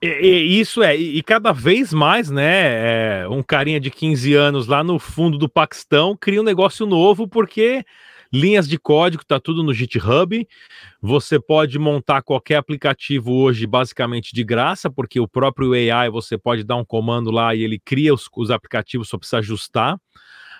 E, 0.00 0.06
e, 0.06 0.60
isso 0.60 0.82
é, 0.82 0.96
e, 0.96 1.18
e, 1.18 1.22
cada 1.22 1.52
vez 1.52 1.92
mais, 1.92 2.30
né? 2.30 3.22
É, 3.22 3.28
um 3.28 3.42
carinha 3.42 3.80
de 3.80 3.90
15 3.90 4.34
anos 4.34 4.66
lá 4.66 4.82
no 4.82 4.98
fundo 4.98 5.38
do 5.38 5.48
Paquistão 5.48 6.16
cria 6.16 6.40
um 6.40 6.44
negócio 6.44 6.86
novo 6.86 7.26
porque 7.28 7.84
linhas 8.32 8.66
de 8.66 8.78
código 8.78 9.24
tá 9.24 9.38
tudo 9.38 9.62
no 9.62 9.74
GitHub. 9.74 10.46
Você 11.00 11.38
pode 11.38 11.78
montar 11.78 12.22
qualquer 12.22 12.56
aplicativo 12.56 13.32
hoje 13.32 13.66
basicamente 13.66 14.34
de 14.34 14.42
graça, 14.42 14.90
porque 14.90 15.20
o 15.20 15.28
próprio 15.28 15.72
AI 15.72 16.08
você 16.10 16.38
pode 16.38 16.64
dar 16.64 16.76
um 16.76 16.84
comando 16.84 17.30
lá 17.30 17.54
e 17.54 17.62
ele 17.62 17.78
cria 17.78 18.14
os, 18.14 18.28
os 18.34 18.50
aplicativos, 18.50 19.08
só 19.08 19.18
precisa 19.18 19.38
ajustar 19.38 19.98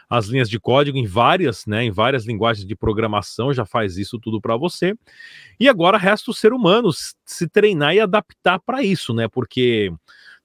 as 0.09 0.27
linhas 0.27 0.49
de 0.49 0.59
código 0.61 0.99
em 0.99 1.07
várias, 1.07 1.67
né, 1.67 1.85
em 1.85 1.91
várias 1.91 2.27
linguagens 2.27 2.67
de 2.67 2.77
programação, 2.77 3.53
já 3.53 3.65
faz 3.65 3.97
isso 3.97 4.19
tudo 4.19 4.41
para 4.41 4.57
você. 4.57 4.95
E 5.59 5.69
agora 5.69 5.99
resta 5.99 6.31
o 6.31 6.35
ser 6.35 6.53
humano 6.53 6.91
se 7.25 7.49
treinar 7.49 7.95
e 7.95 8.01
adaptar 8.01 8.61
para 8.61 8.83
isso, 8.83 9.15
né? 9.15 9.29
Porque 9.29 9.93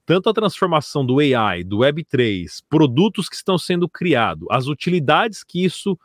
tanto 0.06 0.30
a 0.30 0.32
transformação 0.32 1.04
do 1.04 1.18
AI, 1.18 1.62
do 1.62 1.78
Web3, 1.78 2.62
produtos 2.68 3.28
que 3.28 3.36
estão 3.36 3.58
sendo 3.58 3.86
criados, 3.88 4.48
as 4.50 4.66
utilidades 4.66 5.44
que 5.44 5.62
isso 5.62 5.98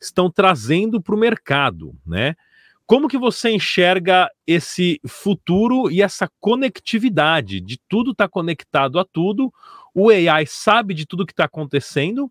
estão 0.00 0.30
trazendo 0.30 1.02
para 1.02 1.14
o 1.14 1.18
mercado, 1.18 1.92
né? 2.06 2.36
Como 2.86 3.08
que 3.08 3.18
você 3.18 3.50
enxerga 3.50 4.30
esse 4.46 4.98
futuro 5.06 5.90
e 5.90 6.00
essa 6.00 6.26
conectividade 6.40 7.60
de 7.60 7.78
tudo 7.86 8.12
estar 8.12 8.24
tá 8.24 8.30
conectado 8.30 8.98
a 8.98 9.04
tudo? 9.04 9.52
O 9.92 10.08
AI 10.08 10.46
sabe 10.46 10.94
de 10.94 11.04
tudo 11.04 11.26
que 11.26 11.32
está 11.32 11.44
acontecendo, 11.44 12.30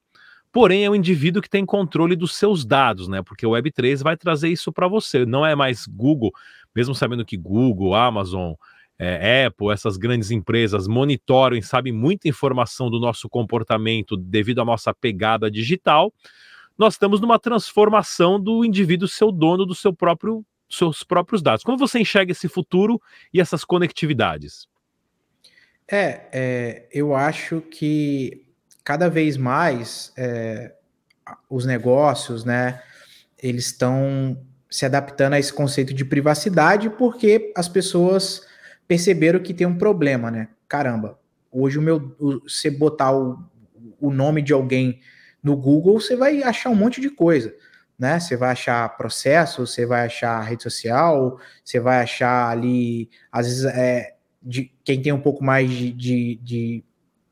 porém 0.51 0.85
é 0.85 0.89
um 0.89 0.95
indivíduo 0.95 1.41
que 1.41 1.49
tem 1.49 1.65
controle 1.65 2.15
dos 2.15 2.35
seus 2.35 2.65
dados, 2.65 3.07
né? 3.07 3.21
Porque 3.21 3.45
o 3.45 3.51
Web3 3.51 4.03
vai 4.03 4.17
trazer 4.17 4.49
isso 4.49 4.71
para 4.71 4.87
você. 4.87 5.25
Não 5.25 5.45
é 5.45 5.55
mais 5.55 5.85
Google, 5.85 6.31
mesmo 6.75 6.95
sabendo 6.95 7.25
que 7.25 7.37
Google, 7.37 7.93
Amazon, 7.93 8.53
é, 8.99 9.45
Apple, 9.45 9.71
essas 9.71 9.97
grandes 9.97 10.31
empresas 10.31 10.87
monitoram 10.87 11.55
e 11.55 11.61
sabem 11.61 11.93
muita 11.93 12.27
informação 12.27 12.89
do 12.89 12.99
nosso 12.99 13.29
comportamento 13.29 14.17
devido 14.17 14.61
à 14.61 14.65
nossa 14.65 14.93
pegada 14.93 15.51
digital. 15.51 16.11
Nós 16.77 16.95
estamos 16.95 17.19
numa 17.21 17.39
transformação 17.39 18.39
do 18.39 18.65
indivíduo 18.65 19.07
ser 19.07 19.25
o 19.25 19.31
dono 19.31 19.65
do 19.65 19.75
seu 19.75 19.93
próprio 19.93 20.45
seus 20.69 21.01
próprios 21.01 21.41
dados. 21.41 21.63
Como 21.63 21.77
você 21.77 21.99
enxerga 21.99 22.33
esse 22.33 22.49
futuro 22.49 23.01
e 23.33 23.39
essas 23.39 23.63
conectividades? 23.63 24.67
É, 25.89 26.27
é 26.33 26.87
eu 26.91 27.15
acho 27.15 27.61
que 27.61 28.46
cada 28.87 29.09
vez 29.09 29.35
mais 29.35 30.13
é, 30.15 30.71
os 31.49 31.65
negócios, 31.65 32.45
né, 32.45 32.81
eles 33.37 33.65
estão 33.65 34.41
se 34.69 34.85
adaptando 34.85 35.33
a 35.33 35.39
esse 35.39 35.51
conceito 35.51 35.93
de 35.93 36.05
privacidade 36.05 36.89
porque 36.91 37.51
as 37.53 37.67
pessoas 37.67 38.47
perceberam 38.87 39.41
que 39.41 39.53
tem 39.53 39.67
um 39.67 39.77
problema, 39.77 40.31
né? 40.31 40.47
Caramba, 40.69 41.19
hoje 41.51 41.77
o 41.77 41.81
meu, 41.81 42.15
você 42.43 42.71
botar 42.71 43.11
o, 43.11 43.37
o 43.99 44.09
nome 44.09 44.41
de 44.41 44.53
alguém 44.53 45.01
no 45.43 45.57
Google, 45.57 45.99
você 45.99 46.15
vai 46.15 46.41
achar 46.41 46.69
um 46.69 46.75
monte 46.75 47.01
de 47.01 47.09
coisa, 47.09 47.53
né? 47.99 48.21
Você 48.21 48.37
vai 48.37 48.51
achar 48.51 48.95
processo, 48.95 49.67
você 49.67 49.85
vai 49.85 50.05
achar 50.05 50.39
rede 50.39 50.63
social, 50.63 51.41
você 51.61 51.77
vai 51.77 52.03
achar 52.03 52.51
ali, 52.51 53.09
às 53.29 53.47
vezes, 53.47 53.65
é, 53.65 54.15
de 54.41 54.71
quem 54.85 55.01
tem 55.01 55.11
um 55.11 55.19
pouco 55.19 55.43
mais 55.43 55.69
de, 55.69 55.91
de, 55.91 56.39
de 56.41 56.85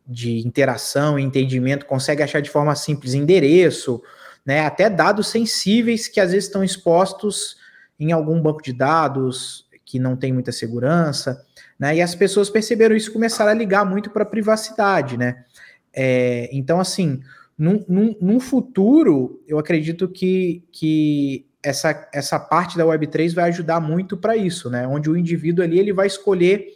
de 0.08 0.46
interação 0.46 1.18
e 1.18 1.24
entendimento 1.24 1.86
consegue 1.86 2.22
achar 2.22 2.42
de 2.42 2.50
forma 2.50 2.76
simples 2.76 3.14
endereço, 3.14 4.02
né, 4.46 4.62
até 4.62 4.90
dados 4.90 5.28
sensíveis 5.28 6.08
que 6.08 6.20
às 6.20 6.32
vezes 6.32 6.46
estão 6.46 6.64
expostos 6.64 7.58
em 8.00 8.12
algum 8.12 8.40
banco 8.40 8.62
de 8.62 8.72
dados 8.72 9.66
que 9.84 9.98
não 9.98 10.16
tem 10.16 10.32
muita 10.32 10.52
segurança, 10.52 11.44
né, 11.80 11.96
e 11.96 12.02
as 12.02 12.14
pessoas 12.14 12.50
perceberam 12.50 12.96
isso 12.96 13.10
e 13.10 13.14
começaram 13.14 13.52
a 13.52 13.56
ligar 13.56 13.86
muito 13.86 14.10
para 14.10 14.24
a 14.24 14.28
privacidade, 14.28 15.18
né. 15.18 15.44
É, 15.92 16.50
então, 16.52 16.80
assim, 16.80 17.22
num, 17.58 17.84
num, 17.88 18.16
num, 18.22 18.40
futuro, 18.40 19.42
eu 19.48 19.58
acredito 19.58 20.10
que, 20.10 20.62
que 20.72 21.48
essa, 21.64 22.08
essa 22.14 22.38
parte 22.38 22.78
da 22.78 22.84
Web3 22.84 23.34
vai 23.34 23.46
ajudar 23.46 23.80
muito 23.80 24.18
para 24.18 24.36
isso, 24.36 24.70
né, 24.70 24.86
onde 24.88 25.10
o 25.10 25.18
indivíduo 25.18 25.64
ali 25.64 25.80
ele 25.80 25.94
vai 25.94 26.06
escolher 26.06 26.68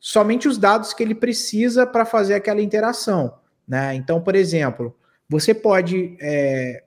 somente 0.00 0.48
os 0.48 0.56
dados 0.56 0.94
que 0.94 1.02
ele 1.02 1.14
precisa 1.14 1.86
para 1.86 2.06
fazer 2.06 2.34
aquela 2.34 2.62
interação. 2.62 3.34
Né? 3.68 3.94
Então, 3.94 4.20
por 4.20 4.34
exemplo, 4.34 4.96
você 5.28 5.54
pode. 5.54 6.16
É, 6.20 6.82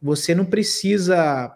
você 0.00 0.34
não 0.34 0.44
precisa, 0.44 1.54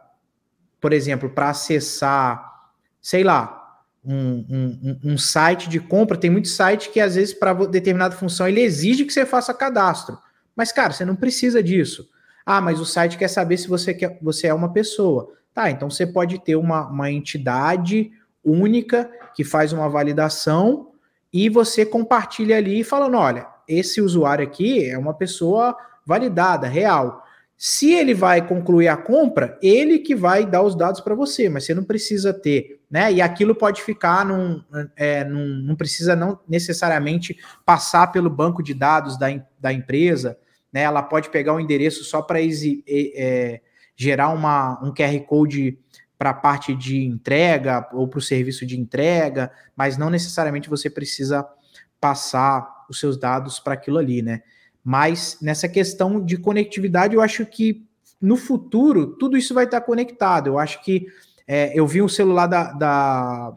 por 0.80 0.92
exemplo, 0.92 1.30
para 1.30 1.50
acessar, 1.50 2.72
sei 3.00 3.22
lá, 3.22 3.82
um, 4.04 4.44
um, 4.50 5.12
um, 5.12 5.18
site 5.18 5.68
de 5.68 5.80
compra, 5.80 6.16
tem 6.16 6.28
muito 6.28 6.48
site 6.48 6.90
que 6.90 7.00
às 7.00 7.14
vezes 7.14 7.32
para 7.32 7.54
determinada 7.66 8.14
função 8.14 8.46
ele 8.46 8.60
exige 8.60 9.04
que 9.04 9.12
você 9.12 9.24
faça 9.24 9.54
cadastro. 9.54 10.18
Mas, 10.54 10.72
cara, 10.72 10.92
você 10.92 11.04
não 11.04 11.16
precisa 11.16 11.62
disso. 11.62 12.08
Ah, 12.44 12.60
mas 12.60 12.80
o 12.80 12.84
site 12.84 13.16
quer 13.16 13.28
saber 13.28 13.56
se 13.56 13.66
você, 13.66 13.94
quer, 13.94 14.18
você 14.20 14.48
é 14.48 14.54
uma 14.54 14.72
pessoa. 14.72 15.32
Tá, 15.54 15.70
então 15.70 15.88
você 15.88 16.06
pode 16.06 16.40
ter 16.40 16.56
uma, 16.56 16.88
uma 16.88 17.10
entidade 17.10 18.10
única 18.44 19.10
que 19.34 19.44
faz 19.44 19.72
uma 19.72 19.88
validação 19.88 20.90
e 21.32 21.48
você 21.48 21.84
compartilha 21.84 22.56
ali 22.56 22.84
falando: 22.84 23.16
olha, 23.16 23.46
esse 23.66 24.00
usuário 24.00 24.44
aqui 24.44 24.88
é 24.88 24.96
uma 24.96 25.14
pessoa 25.14 25.76
validada, 26.06 26.68
real. 26.68 27.24
Se 27.56 27.92
ele 27.92 28.14
vai 28.14 28.46
concluir 28.46 28.88
a 28.88 28.96
compra, 28.96 29.58
ele 29.62 30.00
que 30.00 30.14
vai 30.14 30.44
dar 30.44 30.62
os 30.62 30.74
dados 30.74 31.00
para 31.00 31.14
você, 31.14 31.48
mas 31.48 31.64
você 31.64 31.72
não 31.74 31.84
precisa 31.84 32.32
ter, 32.32 32.80
né? 32.90 33.12
E 33.12 33.22
aquilo 33.22 33.54
pode 33.54 33.80
ficar 33.82 34.24
num, 34.24 34.62
é, 34.96 35.24
num, 35.24 35.62
não 35.64 35.76
precisa 35.76 36.16
não 36.16 36.38
necessariamente 36.48 37.36
passar 37.64 38.08
pelo 38.08 38.28
banco 38.28 38.62
de 38.62 38.74
dados 38.74 39.16
da, 39.18 39.28
da 39.58 39.72
empresa, 39.72 40.36
né? 40.72 40.82
Ela 40.82 41.02
pode 41.02 41.30
pegar 41.30 41.52
o 41.52 41.56
um 41.56 41.60
endereço 41.60 42.04
só 42.04 42.20
para 42.20 42.38
é, 42.42 43.60
gerar 43.96 44.30
uma, 44.30 44.80
um 44.84 44.92
QR 44.92 45.18
Code 45.20 45.78
para 46.24 46.30
a 46.30 46.34
parte 46.34 46.74
de 46.74 47.04
entrega 47.04 47.86
ou 47.92 48.08
para 48.08 48.18
o 48.18 48.22
serviço 48.22 48.64
de 48.64 48.80
entrega, 48.80 49.52
mas 49.76 49.98
não 49.98 50.08
necessariamente 50.08 50.70
você 50.70 50.88
precisa 50.88 51.46
passar 52.00 52.86
os 52.88 52.98
seus 52.98 53.18
dados 53.18 53.60
para 53.60 53.74
aquilo 53.74 53.98
ali, 53.98 54.22
né? 54.22 54.40
Mas 54.82 55.36
nessa 55.42 55.68
questão 55.68 56.24
de 56.24 56.38
conectividade, 56.38 57.14
eu 57.14 57.20
acho 57.20 57.44
que 57.44 57.84
no 58.18 58.38
futuro 58.38 59.18
tudo 59.18 59.36
isso 59.36 59.52
vai 59.52 59.66
estar 59.66 59.82
conectado. 59.82 60.46
Eu 60.46 60.58
acho 60.58 60.82
que 60.82 61.06
é, 61.46 61.78
eu 61.78 61.86
vi 61.86 62.00
um 62.00 62.08
celular 62.08 62.46
da, 62.46 62.72
da, 62.72 63.52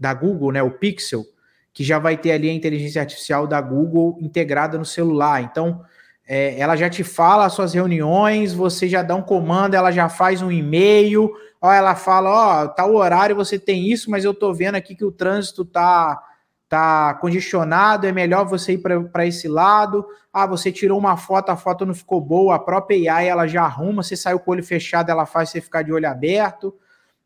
da 0.00 0.14
Google, 0.14 0.50
né, 0.50 0.62
o 0.62 0.70
Pixel, 0.70 1.26
que 1.74 1.84
já 1.84 1.98
vai 1.98 2.16
ter 2.16 2.32
ali 2.32 2.48
a 2.48 2.54
inteligência 2.54 3.02
artificial 3.02 3.46
da 3.46 3.60
Google 3.60 4.16
integrada 4.18 4.78
no 4.78 4.84
celular. 4.86 5.42
Então, 5.42 5.84
é, 6.26 6.58
ela 6.58 6.74
já 6.74 6.88
te 6.88 7.04
fala 7.04 7.44
as 7.44 7.52
suas 7.52 7.74
reuniões, 7.74 8.54
você 8.54 8.88
já 8.88 9.02
dá 9.02 9.14
um 9.14 9.20
comando, 9.20 9.74
ela 9.74 9.90
já 9.90 10.08
faz 10.08 10.40
um 10.40 10.50
e-mail, 10.50 11.30
ó, 11.60 11.72
ela 11.72 11.94
fala, 11.94 12.30
ó, 12.64 12.68
tá 12.68 12.86
o 12.86 12.96
horário, 12.96 13.36
você 13.36 13.58
tem 13.58 13.86
isso, 13.90 14.10
mas 14.10 14.24
eu 14.24 14.34
tô 14.34 14.52
vendo 14.52 14.74
aqui 14.74 14.94
que 14.94 15.04
o 15.04 15.12
trânsito 15.12 15.64
tá 15.64 16.22
tá 16.68 17.14
congestionado, 17.14 18.06
é 18.06 18.12
melhor 18.12 18.44
você 18.44 18.74
ir 18.74 18.82
para 19.10 19.26
esse 19.26 19.48
lado. 19.48 20.06
Ah, 20.32 20.46
você 20.46 20.70
tirou 20.70 20.98
uma 20.98 21.16
foto, 21.16 21.48
a 21.48 21.56
foto 21.56 21.86
não 21.86 21.94
ficou 21.94 22.20
boa, 22.20 22.54
a 22.54 22.58
própria 22.58 23.14
AI 23.14 23.28
ela 23.28 23.46
já 23.46 23.62
arruma, 23.62 24.02
você 24.02 24.16
saiu 24.16 24.38
com 24.38 24.50
o 24.50 24.54
olho 24.54 24.62
fechado, 24.62 25.10
ela 25.10 25.24
faz 25.24 25.48
você 25.48 25.60
ficar 25.60 25.82
de 25.82 25.92
olho 25.92 26.08
aberto, 26.08 26.74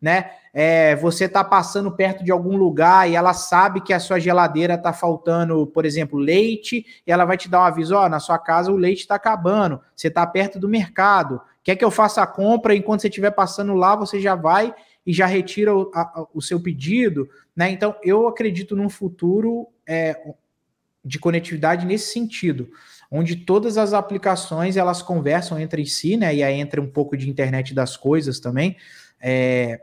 né? 0.00 0.30
É, 0.54 0.94
você 0.96 1.28
tá 1.28 1.42
passando 1.42 1.90
perto 1.90 2.22
de 2.22 2.30
algum 2.30 2.56
lugar 2.56 3.10
e 3.10 3.16
ela 3.16 3.32
sabe 3.32 3.80
que 3.80 3.92
a 3.92 3.98
sua 3.98 4.20
geladeira 4.20 4.78
tá 4.78 4.92
faltando, 4.92 5.66
por 5.66 5.84
exemplo, 5.84 6.18
leite, 6.18 6.86
e 7.06 7.10
ela 7.10 7.24
vai 7.24 7.36
te 7.36 7.48
dar 7.48 7.60
um 7.60 7.64
aviso, 7.64 7.96
ó, 7.96 8.08
na 8.08 8.20
sua 8.20 8.38
casa 8.38 8.70
o 8.70 8.76
leite 8.76 9.00
está 9.00 9.16
acabando, 9.16 9.80
você 9.96 10.10
tá 10.10 10.26
perto 10.26 10.58
do 10.58 10.68
mercado. 10.68 11.40
Quer 11.62 11.76
que 11.76 11.84
eu 11.84 11.90
faça 11.90 12.22
a 12.22 12.26
compra 12.26 12.74
enquanto 12.74 13.02
você 13.02 13.08
estiver 13.08 13.30
passando 13.30 13.74
lá, 13.74 13.94
você 13.94 14.20
já 14.20 14.34
vai 14.34 14.74
e 15.06 15.12
já 15.12 15.26
retira 15.26 15.74
o, 15.76 15.90
a, 15.94 16.26
o 16.34 16.40
seu 16.40 16.60
pedido, 16.60 17.28
né? 17.54 17.70
Então, 17.70 17.94
eu 18.02 18.26
acredito 18.26 18.74
num 18.76 18.88
futuro 18.88 19.68
é, 19.86 20.20
de 21.04 21.18
conectividade 21.18 21.86
nesse 21.86 22.12
sentido, 22.12 22.68
onde 23.10 23.36
todas 23.36 23.76
as 23.76 23.92
aplicações 23.92 24.76
elas 24.76 25.02
conversam 25.02 25.58
entre 25.58 25.84
si, 25.86 26.16
né? 26.16 26.34
E 26.34 26.42
aí 26.42 26.54
entra 26.54 26.80
um 26.80 26.90
pouco 26.90 27.16
de 27.16 27.28
internet 27.28 27.74
das 27.74 27.96
coisas 27.96 28.40
também, 28.40 28.76
é, 29.20 29.82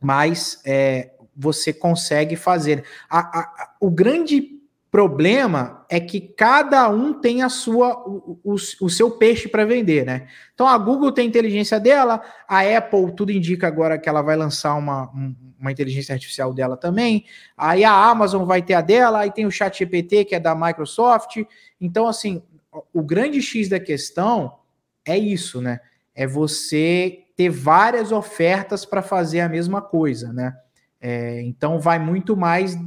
mas 0.00 0.60
é, 0.64 1.12
você 1.36 1.72
consegue 1.72 2.34
fazer. 2.36 2.84
A, 3.08 3.40
a, 3.40 3.74
o 3.80 3.90
grande 3.90 4.55
problema 4.96 5.84
é 5.90 6.00
que 6.00 6.18
cada 6.18 6.88
um 6.88 7.12
tem 7.12 7.42
a 7.42 7.50
sua 7.50 8.02
o, 8.08 8.40
o, 8.42 8.54
o 8.54 8.88
seu 8.88 9.10
peixe 9.10 9.46
para 9.46 9.66
vender, 9.66 10.06
né? 10.06 10.26
Então 10.54 10.66
a 10.66 10.78
Google 10.78 11.12
tem 11.12 11.26
a 11.26 11.28
inteligência 11.28 11.78
dela, 11.78 12.22
a 12.48 12.60
Apple 12.60 13.14
tudo 13.14 13.30
indica 13.30 13.66
agora 13.66 13.98
que 13.98 14.08
ela 14.08 14.22
vai 14.22 14.36
lançar 14.36 14.74
uma, 14.74 15.12
uma 15.60 15.70
inteligência 15.70 16.14
artificial 16.14 16.54
dela 16.54 16.78
também. 16.78 17.26
Aí 17.58 17.84
a 17.84 17.92
Amazon 17.92 18.46
vai 18.46 18.62
ter 18.62 18.72
a 18.72 18.80
dela, 18.80 19.18
aí 19.18 19.30
tem 19.30 19.44
o 19.44 19.50
Chat 19.50 19.80
GPT 19.80 20.24
que 20.24 20.34
é 20.34 20.40
da 20.40 20.54
Microsoft. 20.54 21.44
Então 21.78 22.08
assim, 22.08 22.42
o 22.90 23.02
grande 23.02 23.42
X 23.42 23.68
da 23.68 23.78
questão 23.78 24.60
é 25.04 25.18
isso, 25.18 25.60
né? 25.60 25.78
É 26.14 26.26
você 26.26 27.24
ter 27.36 27.50
várias 27.50 28.12
ofertas 28.12 28.86
para 28.86 29.02
fazer 29.02 29.40
a 29.40 29.48
mesma 29.50 29.82
coisa, 29.82 30.32
né? 30.32 30.56
É, 30.98 31.42
então 31.42 31.78
vai 31.78 31.98
muito 31.98 32.34
mais 32.34 32.78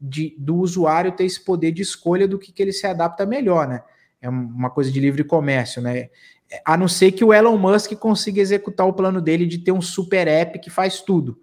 de, 0.00 0.34
do 0.38 0.56
usuário 0.56 1.12
ter 1.12 1.24
esse 1.24 1.44
poder 1.44 1.72
de 1.72 1.82
escolha 1.82 2.26
do 2.26 2.38
que, 2.38 2.52
que 2.52 2.62
ele 2.62 2.72
se 2.72 2.86
adapta 2.86 3.26
melhor, 3.26 3.68
né? 3.68 3.82
É 4.20 4.28
uma 4.28 4.70
coisa 4.70 4.90
de 4.90 5.00
livre 5.00 5.24
comércio, 5.24 5.82
né? 5.82 6.08
A 6.64 6.76
não 6.76 6.88
ser 6.88 7.12
que 7.12 7.24
o 7.24 7.32
Elon 7.32 7.56
Musk 7.56 7.92
consiga 7.94 8.40
executar 8.40 8.86
o 8.86 8.92
plano 8.92 9.20
dele 9.20 9.46
de 9.46 9.58
ter 9.58 9.72
um 9.72 9.80
super 9.80 10.26
app 10.26 10.58
que 10.58 10.70
faz 10.70 11.00
tudo, 11.00 11.38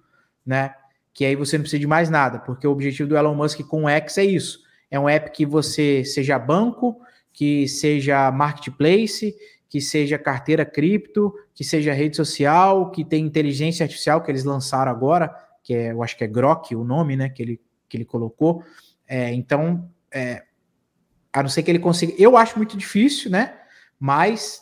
né? 0.46 0.74
Que 1.14 1.26
aí 1.26 1.36
você 1.36 1.58
não 1.58 1.64
precisa 1.64 1.80
de 1.80 1.88
mais 1.88 2.10
nada, 2.10 2.40
porque 2.40 2.68
o 2.68 2.72
objetivo 2.72 3.10
do 3.10 3.18
Elon 3.18 3.36
Musk 3.36 3.62
com 3.62 3.84
o 3.84 3.90
X 3.90 4.18
é 4.18 4.26
isso. 4.26 4.60
É 4.90 5.00
um 5.00 5.10
app 5.10 5.32
que 5.32 5.46
você 5.46 6.04
seja 6.04 6.38
banco, 6.40 7.00
que 7.32 7.68
seja 7.68 8.32
marketplace, 8.32 9.36
que 9.70 9.82
seja 9.82 10.18
carteira 10.18 10.66
cripto, 10.66 11.34
que 11.54 11.64
seja 11.64 11.94
rede 11.94 12.16
social, 12.16 12.92
que 12.92 13.04
tem 13.04 13.26
inteligência 13.26 13.84
artificial 13.84 14.22
que 14.22 14.32
eles 14.32 14.44
lançaram 14.44 14.92
agora, 14.92 15.34
que 15.64 15.74
é, 15.74 15.92
eu 15.92 16.02
acho 16.02 16.18
que 16.18 16.24
é 16.24 16.28
Grok 16.28 16.76
o 16.76 16.84
nome, 16.84 17.16
né? 17.16 17.30
Que 17.30 17.44
ele 17.44 17.62
que 17.88 17.98
ele 17.98 18.06
colocou. 18.06 18.64
É, 19.08 19.34
então, 19.34 19.90
é, 20.12 20.44
a 21.32 21.42
não 21.42 21.50
ser 21.50 21.64
que 21.64 21.72
ele 21.72 21.80
consiga. 21.80 22.14
Eu 22.18 22.36
acho 22.38 22.58
muito 22.58 22.78
difícil, 22.78 23.32
né? 23.32 23.54
Mas 24.00 24.62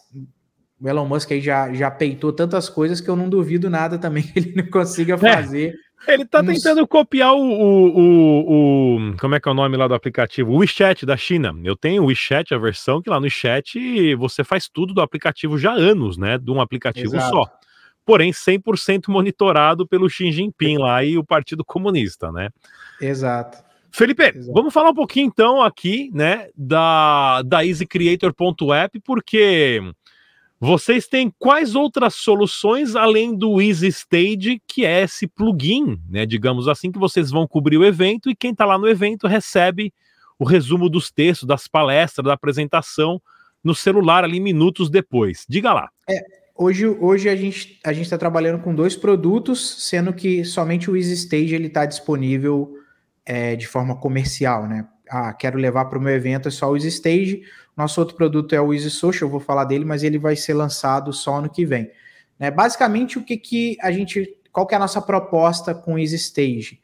o 0.80 0.88
Elon 0.88 1.08
Musk 1.08 1.32
aí 1.32 1.42
já, 1.42 1.74
já 1.74 1.90
peitou 1.90 2.34
tantas 2.34 2.70
coisas 2.70 3.00
que 3.00 3.10
eu 3.10 3.16
não 3.16 3.30
duvido 3.30 3.70
nada 3.70 3.98
também 3.98 4.24
que 4.28 4.40
ele 4.40 4.54
não 4.56 4.70
consiga 4.70 5.16
é, 5.16 5.18
fazer. 5.18 5.76
É, 6.08 6.14
ele 6.14 6.26
tá 6.26 6.44
tentando 6.44 6.88
copiar 6.88 7.34
o, 7.34 7.40
o, 7.40 8.00
o, 8.00 8.98
o, 9.12 9.18
Como 9.18 9.36
é 9.36 9.40
que 9.40 9.48
é 9.48 9.52
o 9.52 9.56
nome 9.56 9.78
lá 9.78 9.88
do 9.88 9.94
aplicativo? 9.94 10.52
O 10.52 10.58
WeChat 10.58 11.06
da 11.06 11.18
China. 11.18 11.54
Eu 11.64 11.76
tenho 11.76 12.04
o 12.04 12.08
WeChat, 12.08 12.54
a 12.54 12.58
versão 12.58 13.02
que 13.02 13.10
lá 13.10 13.20
no 13.20 13.24
WeChat 13.24 14.16
você 14.16 14.44
faz 14.44 14.70
tudo 14.70 14.94
do 14.94 15.02
aplicativo 15.02 15.58
já 15.58 15.72
há 15.72 15.76
anos, 15.76 16.18
né? 16.18 16.38
De 16.38 16.52
um 16.52 16.62
aplicativo 16.62 17.16
Exato. 17.16 17.36
só. 17.36 17.46
Porém, 18.06 18.32
100% 18.32 19.08
monitorado 19.08 19.88
pelo 19.88 20.08
Xi 20.08 20.32
Jinping 20.32 20.78
lá 20.78 21.04
e 21.04 21.18
o 21.18 21.24
Partido 21.24 21.66
Comunista, 21.66 22.32
né? 22.32 22.50
Exato. 23.02 23.64
Felipe, 23.92 24.24
Exato. 24.24 24.54
vamos 24.54 24.74
falar 24.74 24.90
um 24.90 24.96
pouquinho 24.96 25.28
então 25.28 25.62
aqui, 25.62 26.12
né, 26.14 26.50
da, 26.56 27.42
da 27.44 27.66
EasyCreator.app, 27.66 29.00
porque 29.00 29.82
vocês 30.60 31.08
têm 31.08 31.34
quais 31.40 31.76
outras 31.76 32.16
soluções 32.16 32.96
além 32.96 33.34
do 33.34 33.62
Easy 33.62 33.88
Stage, 33.88 34.62
que 34.68 34.86
é 34.86 35.04
esse 35.04 35.28
plugin, 35.28 35.98
né, 36.10 36.26
digamos 36.26 36.68
assim, 36.68 36.92
que 36.92 37.00
vocês 37.00 37.32
vão 37.32 37.48
cobrir 37.48 37.78
o 37.78 37.86
evento 37.86 38.30
e 38.30 38.36
quem 38.36 38.52
está 38.52 38.66
lá 38.66 38.78
no 38.78 38.88
evento 38.88 39.28
recebe 39.28 39.94
o 40.38 40.44
resumo 40.44 40.90
dos 40.90 41.10
textos, 41.10 41.48
das 41.48 41.68
palestras, 41.68 42.26
da 42.26 42.34
apresentação 42.34 43.22
no 43.64 43.74
celular 43.74 44.24
ali 44.24 44.40
minutos 44.40 44.90
depois. 44.90 45.46
Diga 45.48 45.74
lá. 45.74 45.90
É, 46.10 46.22
hoje, 46.54 46.86
hoje 46.86 47.30
a 47.30 47.36
gente 47.36 47.80
a 47.84 47.92
está 47.94 48.18
trabalhando 48.18 48.62
com 48.62 48.76
dois 48.76 48.96
produtos, 48.96 49.88
sendo 49.88 50.14
que 50.14 50.44
somente 50.44 50.92
o 50.92 50.98
Easy 50.98 51.14
Stage 51.14 51.56
está 51.56 51.86
disponível 51.86 52.76
é, 53.26 53.56
de 53.56 53.68
forma 53.68 53.96
comercial, 53.96 54.68
né? 54.68 54.86
Ah, 55.10 55.34
quero 55.34 55.58
levar 55.58 55.86
para 55.86 55.98
o 55.98 56.02
meu 56.02 56.14
evento 56.14 56.48
é 56.48 56.52
só 56.52 56.70
o 56.70 56.76
Easy 56.76 56.90
Stage. 56.90 57.44
Nosso 57.76 58.00
outro 58.00 58.16
produto 58.16 58.54
é 58.54 58.62
o 58.62 58.74
Easy 58.74 58.90
Social, 58.90 59.28
eu 59.28 59.32
vou 59.32 59.40
falar 59.40 59.66
dele, 59.66 59.86
mas 59.86 60.04
ele 60.04 60.18
vai 60.18 60.36
ser 60.36 60.54
lançado 60.54 61.12
só 61.12 61.36
ano 61.36 61.50
que 61.50 61.66
vem. 61.66 61.92
Né? 62.40 62.50
Basicamente, 62.50 63.18
o 63.18 63.24
que, 63.24 63.38
que 63.38 63.78
a 63.82 63.92
gente. 63.92 64.38
Qual 64.52 64.66
que 64.66 64.74
é 64.74 64.78
a 64.78 64.80
nossa 64.80 65.02
proposta 65.02 65.74
com 65.74 65.96
o 65.96 66.00
Easy 66.00 66.16
Stage? 66.16 66.80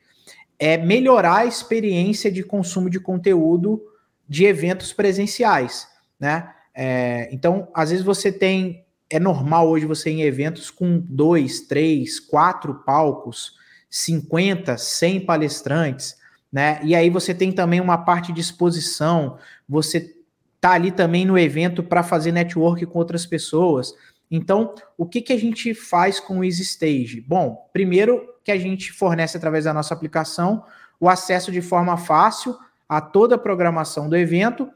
É 0.59 0.77
melhorar 0.77 1.37
a 1.37 1.45
experiência 1.45 2.31
de 2.31 2.43
consumo 2.43 2.89
de 2.89 2.99
conteúdo 2.99 3.81
de 4.27 4.45
eventos 4.45 4.93
presenciais. 4.93 5.87
Né? 6.19 6.49
É, 6.75 7.29
então, 7.31 7.67
às 7.73 7.89
vezes 7.89 8.05
você 8.05 8.31
tem. 8.31 8.85
É 9.09 9.19
normal 9.19 9.67
hoje 9.67 9.85
você 9.85 10.09
ir 10.09 10.19
em 10.19 10.21
eventos 10.21 10.69
com 10.69 10.97
dois, 10.99 11.61
três, 11.61 12.17
quatro 12.17 12.75
palcos, 12.85 13.53
50, 13.89 14.77
100 14.77 15.25
palestrantes 15.25 16.20
né? 16.51 16.79
E 16.83 16.93
aí 16.93 17.09
você 17.09 17.33
tem 17.33 17.51
também 17.51 17.79
uma 17.79 17.97
parte 17.97 18.33
de 18.33 18.41
exposição, 18.41 19.37
você 19.67 20.15
tá 20.59 20.71
ali 20.71 20.91
também 20.91 21.25
no 21.25 21.37
evento 21.37 21.81
para 21.81 22.03
fazer 22.03 22.31
network 22.31 22.85
com 22.85 22.99
outras 22.99 23.25
pessoas. 23.25 23.93
Então, 24.29 24.75
o 24.97 25.05
que, 25.05 25.21
que 25.21 25.33
a 25.33 25.39
gente 25.39 25.73
faz 25.73 26.19
com 26.19 26.39
o 26.39 26.43
Easy 26.43 26.63
Stage? 26.63 27.21
Bom, 27.21 27.69
primeiro 27.73 28.35
que 28.43 28.51
a 28.51 28.57
gente 28.57 28.91
fornece 28.91 29.37
através 29.37 29.65
da 29.65 29.73
nossa 29.73 29.93
aplicação 29.93 30.63
o 30.99 31.09
acesso 31.09 31.51
de 31.51 31.61
forma 31.61 31.97
fácil 31.97 32.55
a 32.87 33.01
toda 33.01 33.35
a 33.35 33.39
programação 33.39 34.07
do 34.07 34.15
evento 34.15 34.69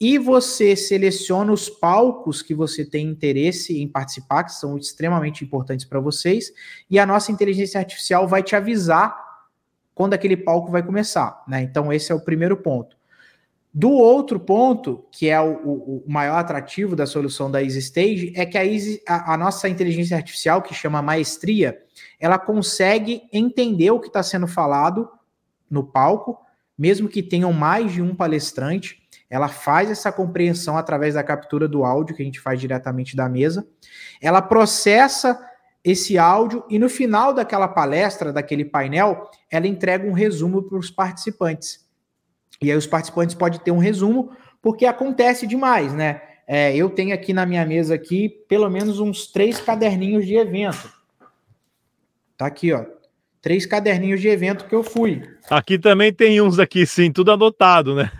e 0.00 0.16
você 0.16 0.76
seleciona 0.76 1.52
os 1.52 1.68
palcos 1.68 2.40
que 2.40 2.54
você 2.54 2.84
tem 2.84 3.06
interesse 3.06 3.80
em 3.80 3.88
participar, 3.88 4.44
que 4.44 4.52
são 4.52 4.76
extremamente 4.76 5.44
importantes 5.44 5.84
para 5.84 5.98
vocês, 5.98 6.52
e 6.88 6.98
a 6.98 7.06
nossa 7.06 7.32
inteligência 7.32 7.80
artificial 7.80 8.26
vai 8.28 8.42
te 8.42 8.54
avisar 8.54 9.27
quando 9.98 10.14
aquele 10.14 10.36
palco 10.36 10.70
vai 10.70 10.80
começar, 10.80 11.42
né? 11.48 11.60
Então 11.60 11.92
esse 11.92 12.12
é 12.12 12.14
o 12.14 12.20
primeiro 12.20 12.56
ponto. 12.56 12.96
Do 13.74 13.90
outro 13.90 14.38
ponto, 14.38 15.04
que 15.10 15.28
é 15.28 15.40
o, 15.40 15.54
o, 15.54 16.04
maior 16.06 16.36
atrativo 16.36 16.94
da 16.94 17.04
solução 17.04 17.50
da 17.50 17.60
EasyStage, 17.60 18.32
é 18.36 18.46
que 18.46 18.56
a, 18.56 18.64
Easy, 18.64 19.02
a, 19.08 19.34
a 19.34 19.36
nossa 19.36 19.68
inteligência 19.68 20.16
artificial, 20.16 20.62
que 20.62 20.72
chama 20.72 21.02
maestria, 21.02 21.76
ela 22.20 22.38
consegue 22.38 23.22
entender 23.32 23.90
o 23.90 23.98
que 23.98 24.06
está 24.06 24.22
sendo 24.22 24.46
falado 24.46 25.10
no 25.68 25.82
palco, 25.82 26.38
mesmo 26.78 27.08
que 27.08 27.20
tenham 27.20 27.52
mais 27.52 27.90
de 27.90 28.00
um 28.00 28.14
palestrante, 28.14 29.02
ela 29.28 29.48
faz 29.48 29.90
essa 29.90 30.12
compreensão 30.12 30.78
através 30.78 31.14
da 31.14 31.24
captura 31.24 31.66
do 31.66 31.84
áudio 31.84 32.14
que 32.14 32.22
a 32.22 32.24
gente 32.24 32.40
faz 32.40 32.60
diretamente 32.60 33.16
da 33.16 33.28
mesa. 33.28 33.66
Ela 34.22 34.40
processa 34.40 35.36
esse 35.90 36.18
áudio 36.18 36.64
e 36.68 36.78
no 36.78 36.88
final 36.88 37.32
daquela 37.32 37.66
palestra, 37.66 38.32
daquele 38.32 38.64
painel, 38.64 39.30
ela 39.50 39.66
entrega 39.66 40.06
um 40.06 40.12
resumo 40.12 40.62
para 40.62 40.78
os 40.78 40.90
participantes. 40.90 41.86
E 42.60 42.70
aí 42.70 42.76
os 42.76 42.86
participantes 42.86 43.34
podem 43.34 43.58
ter 43.58 43.70
um 43.70 43.78
resumo, 43.78 44.30
porque 44.60 44.84
acontece 44.84 45.46
demais, 45.46 45.94
né? 45.94 46.20
É, 46.46 46.74
eu 46.74 46.90
tenho 46.90 47.14
aqui 47.14 47.32
na 47.32 47.46
minha 47.46 47.64
mesa 47.64 47.94
aqui 47.94 48.28
pelo 48.48 48.68
menos 48.68 49.00
uns 49.00 49.26
três 49.26 49.60
caderninhos 49.60 50.26
de 50.26 50.34
evento. 50.34 50.92
Tá 52.36 52.46
aqui, 52.46 52.72
ó. 52.72 52.84
Três 53.40 53.64
caderninhos 53.64 54.20
de 54.20 54.28
evento 54.28 54.66
que 54.66 54.74
eu 54.74 54.82
fui. 54.82 55.22
Aqui 55.48 55.78
também 55.78 56.12
tem 56.12 56.40
uns 56.40 56.58
aqui, 56.58 56.84
sim, 56.84 57.10
tudo 57.10 57.32
anotado, 57.32 57.94
né? 57.94 58.10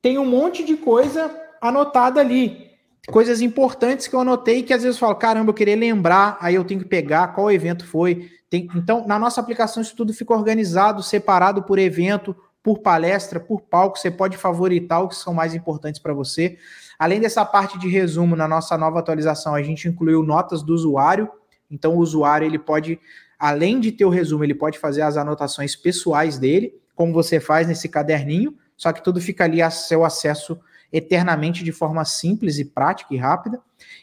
Tem 0.00 0.16
um 0.18 0.26
monte 0.26 0.64
de 0.64 0.76
coisa 0.76 1.34
anotada 1.60 2.20
ali. 2.20 2.67
Coisas 3.10 3.40
importantes 3.40 4.06
que 4.06 4.14
eu 4.14 4.20
anotei 4.20 4.62
que 4.62 4.72
às 4.72 4.82
vezes 4.82 4.96
eu 4.96 5.00
falo, 5.00 5.16
caramba, 5.16 5.50
eu 5.50 5.54
queria 5.54 5.76
lembrar, 5.76 6.36
aí 6.40 6.54
eu 6.54 6.64
tenho 6.64 6.80
que 6.80 6.86
pegar 6.86 7.28
qual 7.28 7.50
evento 7.50 7.86
foi. 7.86 8.30
Tem, 8.50 8.68
então, 8.74 9.06
na 9.06 9.18
nossa 9.18 9.40
aplicação, 9.40 9.82
isso 9.82 9.96
tudo 9.96 10.12
fica 10.12 10.34
organizado, 10.34 11.02
separado 11.02 11.62
por 11.62 11.78
evento, 11.78 12.36
por 12.62 12.80
palestra, 12.80 13.40
por 13.40 13.62
palco. 13.62 13.98
Você 13.98 14.10
pode 14.10 14.36
favoritar 14.36 15.02
o 15.02 15.08
que 15.08 15.16
são 15.16 15.32
mais 15.32 15.54
importantes 15.54 16.00
para 16.00 16.12
você. 16.12 16.58
Além 16.98 17.20
dessa 17.20 17.44
parte 17.44 17.78
de 17.78 17.88
resumo, 17.88 18.36
na 18.36 18.46
nossa 18.46 18.76
nova 18.76 18.98
atualização, 18.98 19.54
a 19.54 19.62
gente 19.62 19.88
incluiu 19.88 20.22
notas 20.22 20.62
do 20.62 20.74
usuário. 20.74 21.30
Então, 21.70 21.96
o 21.96 21.98
usuário 21.98 22.46
ele 22.46 22.58
pode, 22.58 22.98
além 23.38 23.80
de 23.80 23.92
ter 23.92 24.04
o 24.04 24.10
resumo, 24.10 24.44
ele 24.44 24.54
pode 24.54 24.78
fazer 24.78 25.02
as 25.02 25.16
anotações 25.16 25.74
pessoais 25.74 26.38
dele, 26.38 26.74
como 26.94 27.12
você 27.12 27.40
faz 27.40 27.66
nesse 27.66 27.88
caderninho 27.88 28.54
só 28.78 28.92
que 28.92 29.02
tudo 29.02 29.20
fica 29.20 29.44
ali 29.44 29.60
a 29.60 29.68
seu 29.70 30.04
acesso 30.04 30.58
eternamente 30.92 31.62
de 31.62 31.72
forma 31.72 32.04
simples 32.04 32.58
e 32.58 32.64
prática 32.64 33.14
e 33.14 33.16
rápida. 33.16 33.60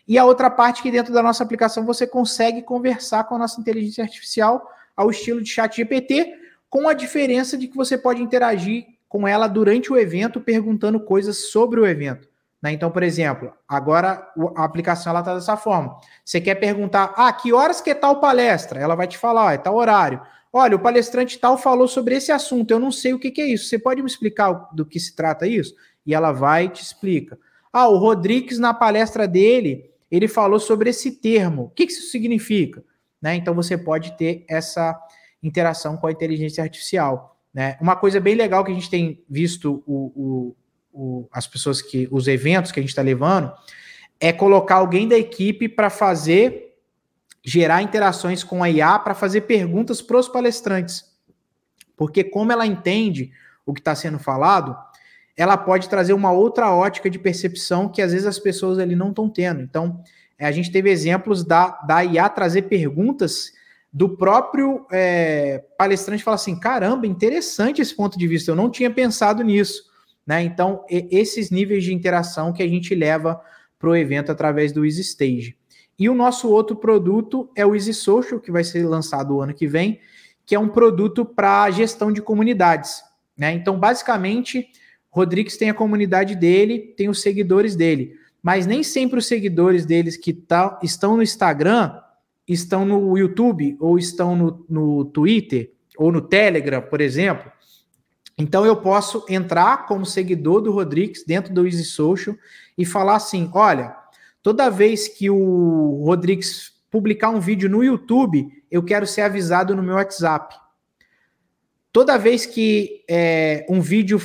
E 0.08 0.18
a 0.18 0.26
outra 0.26 0.50
parte 0.50 0.82
que 0.82 0.92
dentro 0.92 1.14
da 1.14 1.24
nossa 1.24 1.44
aplicação 1.44 1.86
você 1.86 2.06
consegue 2.06 2.62
conversar 2.62 3.24
com 3.26 3.36
a 3.36 3.40
nossa 3.40 3.60
inteligência 3.60 4.04
artificial 4.04 4.70
ao 4.96 5.10
estilo 5.10 5.42
de 5.42 5.50
chat 5.50 5.76
GPT, 5.76 6.34
com 6.70 6.88
a 6.88 6.94
diferença 6.94 7.58
de 7.58 7.68
que 7.68 7.76
você 7.76 7.98
pode 7.98 8.22
interagir 8.22 8.86
com 9.08 9.28
ela 9.28 9.48
durante 9.48 9.92
o 9.92 9.98
evento 9.98 10.42
perguntando 10.42 11.00
coisas 11.00 11.50
sobre 11.50 11.80
o 11.80 11.86
evento. 11.86 12.28
Né? 12.62 12.72
Então, 12.72 12.90
por 12.90 13.04
exemplo, 13.04 13.54
agora 13.68 14.28
a 14.56 14.64
aplicação 14.64 15.18
está 15.18 15.36
dessa 15.36 15.56
forma. 15.56 15.98
Você 16.24 16.42
quer 16.42 16.56
perguntar, 16.56 17.14
ah, 17.16 17.32
que 17.32 17.54
horas 17.54 17.80
que 17.80 17.92
é 17.92 17.94
tal 17.94 18.20
palestra? 18.20 18.80
Ela 18.80 18.96
vai 18.96 19.08
te 19.08 19.18
falar, 19.18 19.54
é 19.54 19.58
tal 19.58 19.76
horário. 19.76 20.22
Olha, 20.52 20.76
o 20.76 20.80
palestrante 20.80 21.38
tal 21.38 21.58
falou 21.58 21.88
sobre 21.88 22.16
esse 22.16 22.32
assunto, 22.32 22.72
eu 22.72 22.80
não 22.80 22.92
sei 22.92 23.14
o 23.14 23.20
que, 23.20 23.30
que 23.30 23.42
é 23.42 23.46
isso. 23.46 23.66
Você 23.66 23.78
pode 23.78 24.02
me 24.02 24.08
explicar 24.08 24.70
do 24.74 24.86
que 24.86 25.00
se 25.00 25.16
trata 25.16 25.46
isso? 25.46 25.76
E 26.06 26.14
ela 26.14 26.32
vai 26.32 26.66
e 26.66 26.70
te 26.70 26.82
explica. 26.82 27.38
Ah, 27.72 27.88
o 27.88 27.98
Rodrigues, 27.98 28.60
na 28.60 28.74
palestra 28.74 29.28
dele, 29.28 29.90
ele 30.10 30.28
falou 30.28 30.60
sobre 30.60 30.90
esse 30.90 31.12
termo. 31.12 31.64
O 31.64 31.70
que, 31.70 31.84
isso 31.84 32.10
significa? 32.12 32.84
Né? 33.22 33.36
Então 33.36 33.54
você 33.54 33.78
pode 33.78 34.16
ter 34.18 34.46
essa 34.48 34.98
interação 35.42 35.98
com 35.98 36.08
a 36.08 36.12
inteligência 36.12 36.64
artificial. 36.64 37.38
Né? 37.54 37.78
Uma 37.82 37.96
coisa 37.96 38.20
bem 38.20 38.36
legal 38.36 38.64
que 38.64 38.72
a 38.72 38.76
gente 38.76 38.90
tem 38.90 39.24
visto 39.30 39.84
o, 39.86 40.12
o, 40.16 40.56
o 40.94 41.30
as 41.32 41.48
pessoas 41.48 41.82
que, 41.82 42.08
os 42.12 42.28
eventos 42.28 42.72
que 42.72 42.80
a 42.80 42.84
gente 42.84 42.92
está 42.92 43.02
levando, 43.02 43.52
é 44.20 44.32
colocar 44.32 44.76
alguém 44.76 45.08
da 45.08 45.18
equipe 45.18 45.68
para 45.68 45.90
fazer 45.90 46.66
gerar 47.44 47.84
interações 47.84 48.44
com 48.44 48.64
a 48.64 48.70
IA 48.70 48.98
para 48.98 49.14
fazer 49.14 49.42
perguntas 49.42 50.02
para 50.02 50.18
os 50.18 50.28
palestrantes. 50.28 51.06
Porque, 51.96 52.24
como 52.24 52.52
ela 52.52 52.66
entende 52.66 53.32
o 53.66 53.74
que 53.74 53.80
está 53.80 53.96
sendo 53.96 54.18
falado, 54.18 54.76
ela 55.38 55.58
pode 55.58 55.90
trazer 55.90 56.14
uma 56.14 56.32
outra 56.32 56.72
ótica 56.72 57.10
de 57.10 57.20
percepção 57.20 57.90
que 57.90 58.02
às 58.02 58.12
vezes 58.12 58.28
as 58.28 58.40
pessoas 58.40 58.80
ali 58.80 58.96
não 58.96 59.10
estão 59.10 59.30
tendo. 59.30 59.62
Então, 59.62 60.02
é, 60.38 60.46
a 60.46 60.52
gente 60.52 60.72
teve 60.72 60.90
exemplos 60.90 61.44
da, 61.44 61.70
da 61.86 62.04
IA 62.04 62.30
trazer 62.30 62.64
perguntas 62.64 63.52
do 63.92 64.10
próprio 64.10 64.86
é, 64.92 65.64
palestrante 65.78 66.24
falar 66.24 66.36
assim: 66.36 66.60
caramba, 66.60 67.08
interessante 67.08 67.82
esse 67.82 67.96
ponto 67.96 68.18
de 68.18 68.28
vista, 68.28 68.52
eu 68.52 68.56
não 68.56 68.70
tinha 68.70 68.92
pensado 68.92 69.44
nisso. 69.44 69.84
Né? 70.26 70.44
Então, 70.44 70.84
esses 70.90 71.52
níveis 71.52 71.84
de 71.84 71.94
interação 71.94 72.52
que 72.52 72.64
a 72.64 72.68
gente 72.68 72.96
leva 72.96 73.40
para 73.78 73.90
o 73.90 73.96
evento 73.96 74.32
através 74.32 74.72
do 74.72 74.84
Easy 74.84 75.02
Stage. 75.02 75.56
E 75.98 76.10
o 76.10 76.16
nosso 76.16 76.50
outro 76.50 76.76
produto 76.76 77.50
é 77.56 77.66
o 77.66 77.76
Easy 77.76 77.94
Social, 77.94 78.40
que 78.40 78.52
vai 78.52 78.64
ser 78.64 78.86
lançado 78.86 79.36
o 79.36 79.42
ano 79.42 79.54
que 79.54 79.68
vem, 79.68 80.00
que 80.46 80.56
é 80.56 80.60
um 80.60 80.68
produto 80.68 81.24
para 81.24 81.70
gestão 81.72 82.12
de 82.12 82.22
comunidades. 82.22 83.02
Né? 83.38 83.54
Então, 83.54 83.80
basicamente, 83.80 84.68
Rodrigues 85.16 85.58
tem 85.58 85.70
a 85.70 85.74
comunidade 85.74 86.36
dele, 86.36 86.94
tem 86.98 87.10
os 87.10 87.22
seguidores 87.22 87.76
dele, 87.76 88.16
mas 88.44 88.66
nem 88.66 88.84
sempre 88.84 89.20
os 89.20 89.28
seguidores 89.28 89.86
deles 89.86 90.18
que 90.18 90.34
tá, 90.34 90.80
estão 90.84 91.16
no 91.16 91.24
Instagram 91.24 92.00
estão 92.48 92.86
no 92.86 93.18
YouTube 93.18 93.76
ou 93.80 93.98
estão 93.98 94.36
no, 94.36 94.66
no 94.70 95.06
Twitter 95.06 95.72
ou 95.98 96.12
no 96.12 96.22
Telegram, 96.22 96.82
por 96.82 97.02
exemplo. 97.02 97.52
Então 98.38 98.66
eu 98.66 98.76
posso 98.76 99.26
entrar 99.30 99.88
como 99.88 100.06
seguidor 100.06 100.62
do 100.62 100.72
Rodrigues 100.72 101.24
dentro 101.26 101.54
do 101.54 101.66
Easy 101.66 101.86
Social 101.86 102.36
e 102.78 102.86
falar 102.86 103.16
assim: 103.16 103.50
olha, 103.54 103.96
Toda 104.46 104.70
vez 104.70 105.08
que 105.08 105.28
o 105.28 106.04
Rodrigues 106.06 106.72
publicar 106.92 107.32
um 107.32 107.40
vídeo 107.40 107.68
no 107.68 107.84
YouTube, 107.84 108.48
eu 108.70 108.84
quero 108.84 109.08
ser 109.08 109.22
avisado 109.22 109.76
no 109.76 109.82
meu 109.82 109.96
WhatsApp. 109.96 110.56
Toda 111.92 112.16
vez 112.16 112.46
que 112.46 113.04
é, 113.10 113.66
um 113.68 113.82
vídeo 113.82 114.22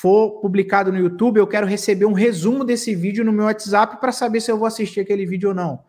for 0.00 0.40
publicado 0.40 0.92
no 0.92 0.98
YouTube, 0.98 1.38
eu 1.38 1.46
quero 1.46 1.66
receber 1.66 2.04
um 2.04 2.12
resumo 2.12 2.64
desse 2.64 2.94
vídeo 2.94 3.24
no 3.24 3.32
meu 3.32 3.46
WhatsApp 3.46 3.98
para 3.98 4.12
saber 4.12 4.42
se 4.42 4.52
eu 4.52 4.58
vou 4.58 4.66
assistir 4.66 5.00
aquele 5.00 5.24
vídeo 5.24 5.48
ou 5.48 5.54
não. 5.54 5.80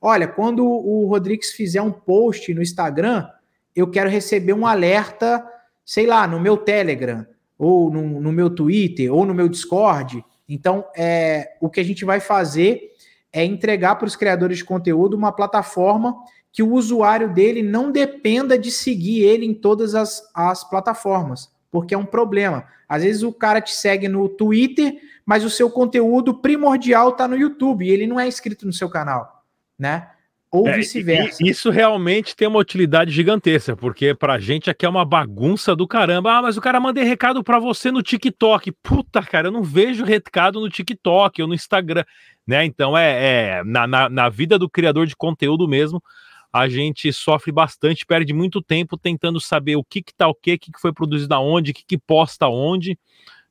Olha, 0.00 0.28
quando 0.28 0.64
o 0.64 1.04
Rodrigues 1.06 1.50
fizer 1.50 1.82
um 1.82 1.90
post 1.90 2.54
no 2.54 2.62
Instagram, 2.62 3.28
eu 3.74 3.90
quero 3.90 4.08
receber 4.08 4.52
um 4.52 4.64
alerta, 4.64 5.44
sei 5.84 6.06
lá, 6.06 6.28
no 6.28 6.38
meu 6.38 6.56
Telegram, 6.56 7.26
ou 7.58 7.90
no, 7.90 8.20
no 8.20 8.30
meu 8.30 8.48
Twitter, 8.48 9.12
ou 9.12 9.26
no 9.26 9.34
meu 9.34 9.48
Discord. 9.48 10.24
Então, 10.48 10.84
é, 10.96 11.56
o 11.60 11.68
que 11.68 11.80
a 11.80 11.84
gente 11.84 12.04
vai 12.04 12.20
fazer 12.20 12.92
é 13.32 13.44
entregar 13.44 13.96
para 13.96 14.06
os 14.06 14.14
criadores 14.14 14.58
de 14.58 14.64
conteúdo 14.64 15.16
uma 15.16 15.32
plataforma 15.32 16.14
que 16.52 16.62
o 16.62 16.72
usuário 16.72 17.34
dele 17.34 17.64
não 17.64 17.90
dependa 17.90 18.56
de 18.56 18.70
seguir 18.70 19.24
ele 19.24 19.44
em 19.44 19.54
todas 19.54 19.96
as, 19.96 20.22
as 20.32 20.62
plataformas, 20.62 21.50
porque 21.70 21.94
é 21.94 21.98
um 21.98 22.04
problema. 22.04 22.64
Às 22.88 23.02
vezes 23.02 23.22
o 23.22 23.32
cara 23.32 23.60
te 23.60 23.72
segue 23.72 24.08
no 24.08 24.28
Twitter, 24.28 24.94
mas 25.24 25.44
o 25.44 25.50
seu 25.50 25.70
conteúdo 25.70 26.34
primordial 26.34 27.10
está 27.10 27.26
no 27.26 27.36
YouTube 27.36 27.84
e 27.84 27.90
ele 27.90 28.06
não 28.06 28.18
é 28.18 28.26
inscrito 28.26 28.66
no 28.66 28.72
seu 28.72 28.88
canal, 28.88 29.44
né? 29.78 30.08
Ou 30.50 30.68
é, 30.68 30.76
vice-versa. 30.76 31.42
Isso 31.44 31.70
realmente 31.70 32.36
tem 32.36 32.46
uma 32.46 32.60
utilidade 32.60 33.10
gigantesca, 33.10 33.76
porque 33.76 34.14
pra 34.14 34.38
gente 34.38 34.70
aqui 34.70 34.86
é 34.86 34.88
uma 34.88 35.04
bagunça 35.04 35.74
do 35.74 35.88
caramba. 35.88 36.38
Ah, 36.38 36.42
mas 36.42 36.56
o 36.56 36.60
cara 36.60 36.78
manda 36.78 37.02
recado 37.02 37.42
para 37.42 37.58
você 37.58 37.90
no 37.90 38.02
TikTok. 38.02 38.70
Puta, 38.82 39.20
cara, 39.22 39.48
eu 39.48 39.52
não 39.52 39.62
vejo 39.62 40.04
recado 40.04 40.60
no 40.60 40.70
TikTok 40.70 41.42
ou 41.42 41.48
no 41.48 41.54
Instagram 41.54 42.04
né? 42.46 42.64
Então 42.64 42.96
é, 42.96 43.58
é 43.58 43.64
na, 43.64 43.86
na, 43.86 44.08
na, 44.08 44.28
vida 44.28 44.58
do 44.58 44.70
criador 44.70 45.06
de 45.06 45.16
conteúdo 45.16 45.66
mesmo, 45.66 46.02
a 46.52 46.68
gente 46.68 47.12
sofre 47.12 47.52
bastante, 47.52 48.06
perde 48.06 48.32
muito 48.32 48.62
tempo 48.62 48.96
tentando 48.96 49.40
saber 49.40 49.76
o 49.76 49.84
que 49.84 50.02
que 50.02 50.14
tá 50.14 50.28
o 50.28 50.34
que, 50.34 50.56
que, 50.58 50.72
que 50.72 50.80
foi 50.80 50.92
produzido 50.92 51.34
aonde, 51.34 51.70
o 51.70 51.74
que, 51.74 51.84
que 51.84 51.98
posta 51.98 52.48
onde, 52.48 52.98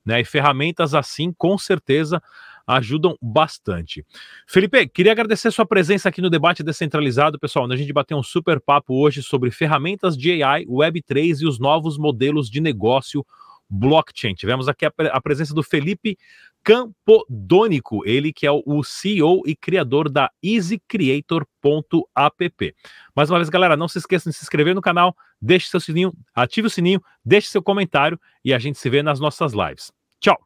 né? 0.06 0.22
E 0.22 0.26
ferramentas 0.26 0.94
assim, 0.94 1.34
com 1.38 1.58
certeza, 1.58 2.22
ajudam 2.68 3.16
bastante. 3.22 4.04
Felipe, 4.48 4.88
queria 4.88 5.12
agradecer 5.12 5.52
sua 5.52 5.66
presença 5.66 6.10
aqui 6.10 6.22
no 6.22 6.30
debate 6.30 6.64
descentralizado, 6.64 7.40
pessoal. 7.40 7.72
A 7.72 7.76
gente 7.76 7.94
bateu 7.94 8.18
um 8.18 8.24
super 8.24 8.60
papo 8.60 8.96
hoje 8.96 9.22
sobre 9.22 9.52
ferramentas 9.52 10.18
de 10.18 10.42
AI, 10.42 10.66
Web3 10.66 11.42
e 11.42 11.48
os 11.48 11.60
novos 11.60 11.98
modelos 11.98 12.50
de 12.50 12.60
negócio 12.60 13.26
blockchain. 13.70 14.34
Tivemos 14.34 14.68
aqui 14.68 14.86
a, 14.86 14.92
a 15.12 15.22
presença 15.22 15.54
do 15.54 15.64
Felipe 15.64 16.18
Campodônico, 16.64 18.04
ele 18.08 18.34
que 18.34 18.48
é 18.48 18.52
o 18.52 18.84
CEO 18.84 19.44
e 19.46 19.56
criador 19.56 20.10
da 20.10 20.32
easycreator.app. 20.44 22.76
Mais 23.16 23.30
uma 23.30 23.38
vez, 23.38 23.50
galera, 23.50 23.78
não 23.78 23.88
se 23.88 24.00
esqueçam 24.00 24.32
de 24.32 24.38
se 24.38 24.44
inscrever 24.44 24.74
no 24.74 24.82
canal, 24.82 25.16
deixe 25.40 25.70
seu 25.70 25.80
sininho, 25.80 26.12
ative 26.34 26.66
o 26.68 26.70
sininho, 26.70 27.00
deixe 27.24 27.50
seu 27.50 27.62
comentário 27.62 28.20
e 28.44 28.52
a 28.54 28.58
gente 28.58 28.80
se 28.80 28.90
vê 28.90 29.04
nas 29.04 29.20
nossas 29.20 29.54
lives. 29.54 29.92
Tchau! 30.20 30.40